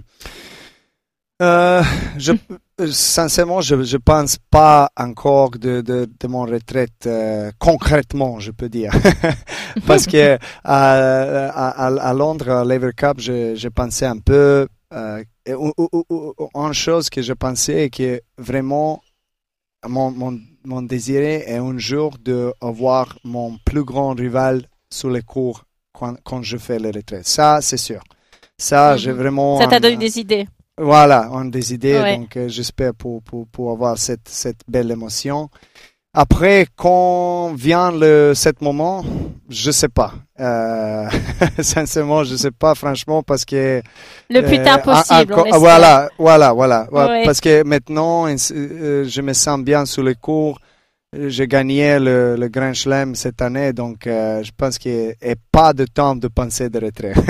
Euh, 1.41 1.82
je, 2.17 2.34
euh, 2.80 2.91
sincèrement, 2.91 3.62
je 3.62 3.75
ne 3.75 3.97
pense 3.97 4.38
pas 4.51 4.91
encore 4.95 5.51
de, 5.51 5.82
de, 5.82 6.08
de 6.19 6.27
mon 6.27 6.41
retraite 6.43 7.08
euh, 7.08 7.51
concrètement, 7.58 8.39
je 8.39 8.51
peux 8.51 8.69
dire. 8.69 8.91
Parce 9.88 10.06
que 10.06 10.38
à, 10.63 11.47
à, 11.49 11.88
à 11.88 12.13
Londres, 12.13 12.49
à 12.49 12.63
l'Ever 12.65 12.91
Cup, 12.95 13.15
je, 13.19 13.56
je 13.56 13.67
pensais 13.69 14.06
un 14.06 14.19
peu. 14.19 14.67
Euh, 14.93 15.23
une 15.47 16.73
chose 16.73 17.10
que 17.10 17.21
je 17.21 17.34
pensais 17.34 17.89
que 17.89 18.21
vraiment 18.38 19.01
mon, 19.88 20.12
mon, 20.12 20.39
mon 20.63 20.82
désir 20.84 21.21
est 21.21 21.56
un 21.58 21.77
jour 21.80 22.17
d'avoir 22.19 23.17
mon 23.23 23.58
plus 23.65 23.84
grand 23.84 24.13
rival 24.13 24.67
sur 24.91 25.10
les 25.10 25.21
cours 25.23 25.63
quand, 25.97 26.15
quand 26.23 26.43
je 26.43 26.58
fais 26.58 26.77
la 26.77 26.89
retraite. 26.91 27.25
Ça, 27.27 27.60
c'est 27.62 27.77
sûr. 27.77 28.04
Ça, 28.58 28.91
Mhm. 28.91 28.97
j'ai 28.99 29.12
vraiment. 29.12 29.60
Ça 29.60 29.65
t'a 29.67 29.77
un- 29.77 29.80
donné 29.80 29.97
des 29.97 30.19
idées. 30.19 30.45
Voilà, 30.82 31.30
on 31.32 31.48
a 31.48 31.50
des 31.50 31.74
idées, 31.74 32.00
Ouais. 32.00 32.17
donc 32.17 32.36
euh, 32.38 32.48
j'espère 32.48 32.94
pour, 32.94 33.22
pour, 33.24 33.48
pour 33.48 33.72
avoir 33.72 33.98
cette, 33.98 34.28
cette 34.28 34.62
belle 34.67 34.91
émotion. 34.91 35.50
Après, 36.13 36.65
quand 36.76 37.54
vient 37.54 37.89
le, 37.91 38.34
cet 38.36 38.62
moment, 38.62 39.02
je 39.50 39.72
sais 39.72 39.88
pas. 39.88 40.13
Euh, 40.41 41.08
sincèrement, 41.62 42.26
je 42.26 42.36
sais 42.36 42.52
pas, 42.52 42.76
franchement, 42.76 43.24
parce 43.24 43.46
que... 43.46 43.82
Le 44.30 44.41
plus 44.41 44.58
euh, 44.58 44.63
tard 44.65 44.82
possible. 44.82 45.32
on 45.32 45.34
encore- 45.34 45.46
espère. 45.46 45.60
voilà, 45.62 46.10
voilà, 46.17 46.52
voilà. 46.54 46.88
Ouais. 46.91 47.24
Parce 47.24 47.39
que 47.39 47.63
maintenant, 47.63 48.28
euh, 48.28 49.06
je 49.08 49.22
me 49.22 49.32
sens 49.32 49.60
bien 49.62 49.86
sur 49.86 50.04
les 50.04 50.15
cours. 50.15 50.60
J'ai 51.13 51.45
gagné 51.45 52.00
le, 52.00 52.38
le 52.38 52.47
Grand 52.47 52.74
Chelem 52.74 53.15
cette 53.15 53.41
année, 53.41 53.74
donc 53.74 54.08
euh, 54.08 54.41
je 54.43 54.52
pense 54.56 54.78
qu'il 54.78 55.13
n'y 55.21 55.32
a 55.32 55.36
pas 55.52 55.74
de 55.74 55.84
temps 55.86 56.15
de 56.15 56.30
penser 56.30 56.69
de 56.69 56.80
retrait. 56.80 57.13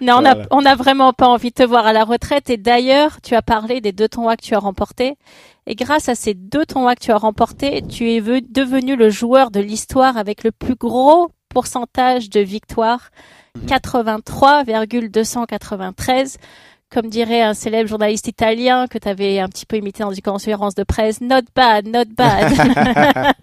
Non, 0.00 0.20
Voilà. 0.20 0.46
on 0.50 0.64
a 0.64 0.74
vraiment 0.74 1.12
pas 1.12 1.28
envie 1.28 1.50
de 1.50 1.54
te 1.54 1.62
voir 1.62 1.86
à 1.86 1.92
la 1.92 2.02
retraite. 2.04 2.50
Et 2.50 2.56
d'ailleurs, 2.56 3.20
tu 3.20 3.34
as 3.36 3.42
parlé 3.42 3.80
des 3.80 3.92
deux 3.92 4.08
tournois 4.08 4.36
que 4.36 4.42
tu 4.42 4.54
as 4.54 4.58
remportés. 4.58 5.14
Et 5.66 5.76
grâce 5.76 6.08
à 6.08 6.16
ces 6.16 6.34
deux 6.34 6.66
tournois 6.66 6.96
que 6.96 7.02
tu 7.04 7.12
as 7.12 7.16
remportés, 7.18 7.82
tu 7.88 8.10
es 8.10 8.18
ve- 8.20 8.42
devenu 8.48 8.96
le 8.96 9.10
joueur 9.10 9.52
de 9.52 9.60
l'histoire 9.60 10.16
avec 10.16 10.42
le 10.42 10.50
plus 10.50 10.74
gros 10.74 11.30
pourcentage 11.48 12.28
de 12.30 12.40
victoires, 12.40 13.10
Mhm. 13.56 13.66
83,293. 13.66 16.38
Comme 16.92 17.08
dirait 17.08 17.40
un 17.40 17.54
célèbre 17.54 17.88
journaliste 17.88 18.28
italien 18.28 18.86
que 18.86 18.98
tu 18.98 19.08
avais 19.08 19.38
un 19.40 19.48
petit 19.48 19.64
peu 19.64 19.76
imité 19.76 20.02
dans 20.02 20.10
une 20.12 20.20
conférence 20.20 20.74
de 20.74 20.82
presse, 20.84 21.22
not 21.22 21.40
bad, 21.56 21.86
not 21.88 22.04
bad. 22.14 22.52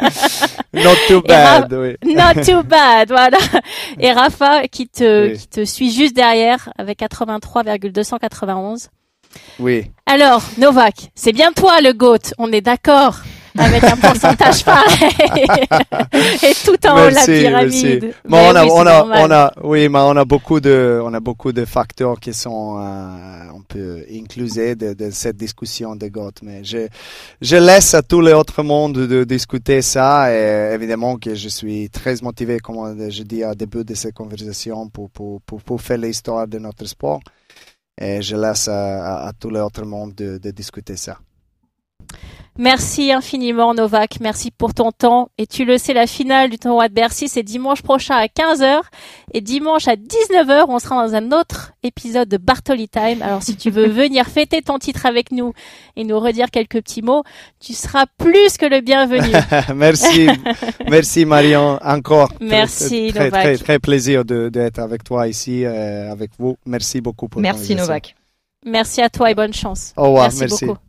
Not 0.74 0.96
too 1.08 1.22
bad, 1.24 1.74
oui. 1.74 1.96
Not 2.06 2.44
too 2.46 2.62
bad, 2.62 3.08
voilà. 3.10 3.40
Et 4.00 4.12
Rafa 4.12 4.68
qui 4.68 4.88
te, 4.88 5.32
Oui. 5.32 5.38
qui 5.40 5.48
te 5.48 5.66
suit 5.66 5.92
juste 5.92 6.16
derrière 6.16 6.70
avec 6.78 7.00
83,291. 7.00 8.90
Oui. 9.60 9.90
Alors, 10.06 10.44
Novak, 10.60 11.10
c'est 11.16 11.34
bien 11.34 11.52
toi 11.52 11.82
le 11.82 11.94
GOAT, 11.94 12.34
on 12.38 12.52
est 12.52 12.62
d'accord. 12.62 13.16
Avec 13.60 13.84
un 13.84 13.98
pourcentage 13.98 14.64
pareil 14.64 15.10
et 16.44 16.54
tout 16.66 16.88
en 16.88 16.94
haut 17.08 17.10
la 17.10 17.26
pyramide. 17.26 18.14
Bon, 18.28 18.38
on, 18.38 18.56
a, 18.56 18.64
oui, 18.64 18.72
on, 18.74 18.88
a, 18.88 19.04
on 19.28 19.32
a, 19.32 19.54
oui, 19.64 19.90
mais 19.90 20.00
on 20.00 20.16
a 20.16 20.26
beaucoup 20.26 20.60
de, 20.60 21.00
on 21.04 21.14
a 21.14 21.20
beaucoup 21.20 21.52
de 21.52 21.66
facteurs 21.66 22.20
qui 22.20 22.34
sont, 22.34 22.80
euh, 22.80 23.54
on 23.54 23.62
peut 23.62 24.04
incluser 24.14 24.76
de, 24.76 24.94
de, 24.94 25.12
cette 25.12 25.38
discussion 25.38 25.96
de 25.96 26.08
GOT, 26.08 26.32
mais 26.44 26.64
je, 26.64 26.88
je 27.42 27.56
laisse 27.58 27.94
à 27.94 28.02
tous 28.02 28.22
les 28.22 28.34
autres 28.34 28.64
mondes 28.64 28.98
de 28.98 29.24
discuter 29.24 29.82
ça 29.82 30.34
et 30.34 30.74
évidemment 30.74 31.18
que 31.18 31.36
je 31.36 31.50
suis 31.50 31.90
très 31.90 32.16
motivé, 32.22 32.60
comme 32.60 33.10
je 33.10 33.24
dis 33.24 33.44
au 33.44 33.56
début 33.56 33.84
de 33.84 33.94
cette 33.94 34.14
conversation, 34.14 34.88
pour, 34.90 35.10
pour, 35.10 35.42
pour, 35.42 35.62
pour 35.62 35.82
faire 35.82 35.98
l'histoire 35.98 36.48
de 36.48 36.60
notre 36.60 36.86
sport. 36.86 37.20
Et 38.02 38.22
je 38.22 38.36
laisse 38.38 38.70
à, 38.70 39.26
à, 39.26 39.28
à 39.28 39.34
tout 39.34 39.50
l'autre 39.50 39.84
monde 39.84 40.14
de, 40.16 40.38
de 40.38 40.52
discuter 40.52 40.96
ça. 40.96 41.18
Merci 42.58 43.12
infiniment 43.12 43.74
Novak, 43.74 44.20
merci 44.20 44.52
pour 44.52 44.74
ton 44.74 44.92
temps. 44.92 45.30
Et 45.38 45.48
tu 45.48 45.66
le 45.66 45.78
sais, 45.78 45.94
la 45.94 46.08
finale 46.08 46.50
du 46.50 46.58
tournoi 46.58 46.90
de 46.90 46.94
Bercy, 46.94 47.30
c'est 47.30 47.44
dimanche 47.44 47.82
prochain 47.82 48.16
à 48.16 48.26
15h. 48.26 48.82
Et 49.34 49.42
dimanche 49.42 49.88
à 49.88 49.96
19h, 49.96 50.66
on 50.68 50.80
sera 50.80 51.08
dans 51.08 51.16
un 51.16 51.32
autre 51.32 51.72
épisode 51.84 52.28
de 52.28 52.38
Bartoli 52.38 52.90
Time. 52.90 53.22
Alors 53.22 53.44
si 53.44 53.56
tu 53.56 53.70
veux 53.70 53.88
venir 53.88 54.26
fêter 54.26 54.62
ton 54.62 54.78
titre 54.78 55.06
avec 55.06 55.32
nous 55.32 55.54
et 55.96 56.04
nous 56.04 56.20
redire 56.20 56.52
quelques 56.52 56.82
petits 56.82 57.02
mots, 57.02 57.24
tu 57.60 57.74
seras 57.74 58.06
plus 58.18 58.58
que 58.58 58.66
le 58.66 58.82
bienvenu. 58.82 59.32
merci, 59.76 60.28
merci 60.90 61.26
Marion, 61.26 61.80
encore. 61.84 62.32
Merci 62.42 63.12
très, 63.14 63.26
Novak. 63.26 63.32
Très, 63.32 63.56
très, 63.56 63.64
très 63.64 63.80
plaisir 63.80 64.26
d'être 64.26 64.80
avec 64.80 65.04
toi 65.04 65.28
ici, 65.28 65.64
euh, 65.66 66.12
avec 66.12 66.32
vous. 66.38 66.58
Merci 66.66 67.02
beaucoup 67.02 67.28
pour 67.28 67.42
Merci 67.42 67.76
Novak. 67.76 68.16
Merci 68.66 69.02
à 69.02 69.10
toi 69.10 69.32
et 69.32 69.36
bonne 69.36 69.54
chance. 69.54 69.94
Au 69.96 70.08
revoir, 70.08 70.26
merci. 70.26 70.40
merci. 70.42 70.66
beaucoup. 70.66 70.80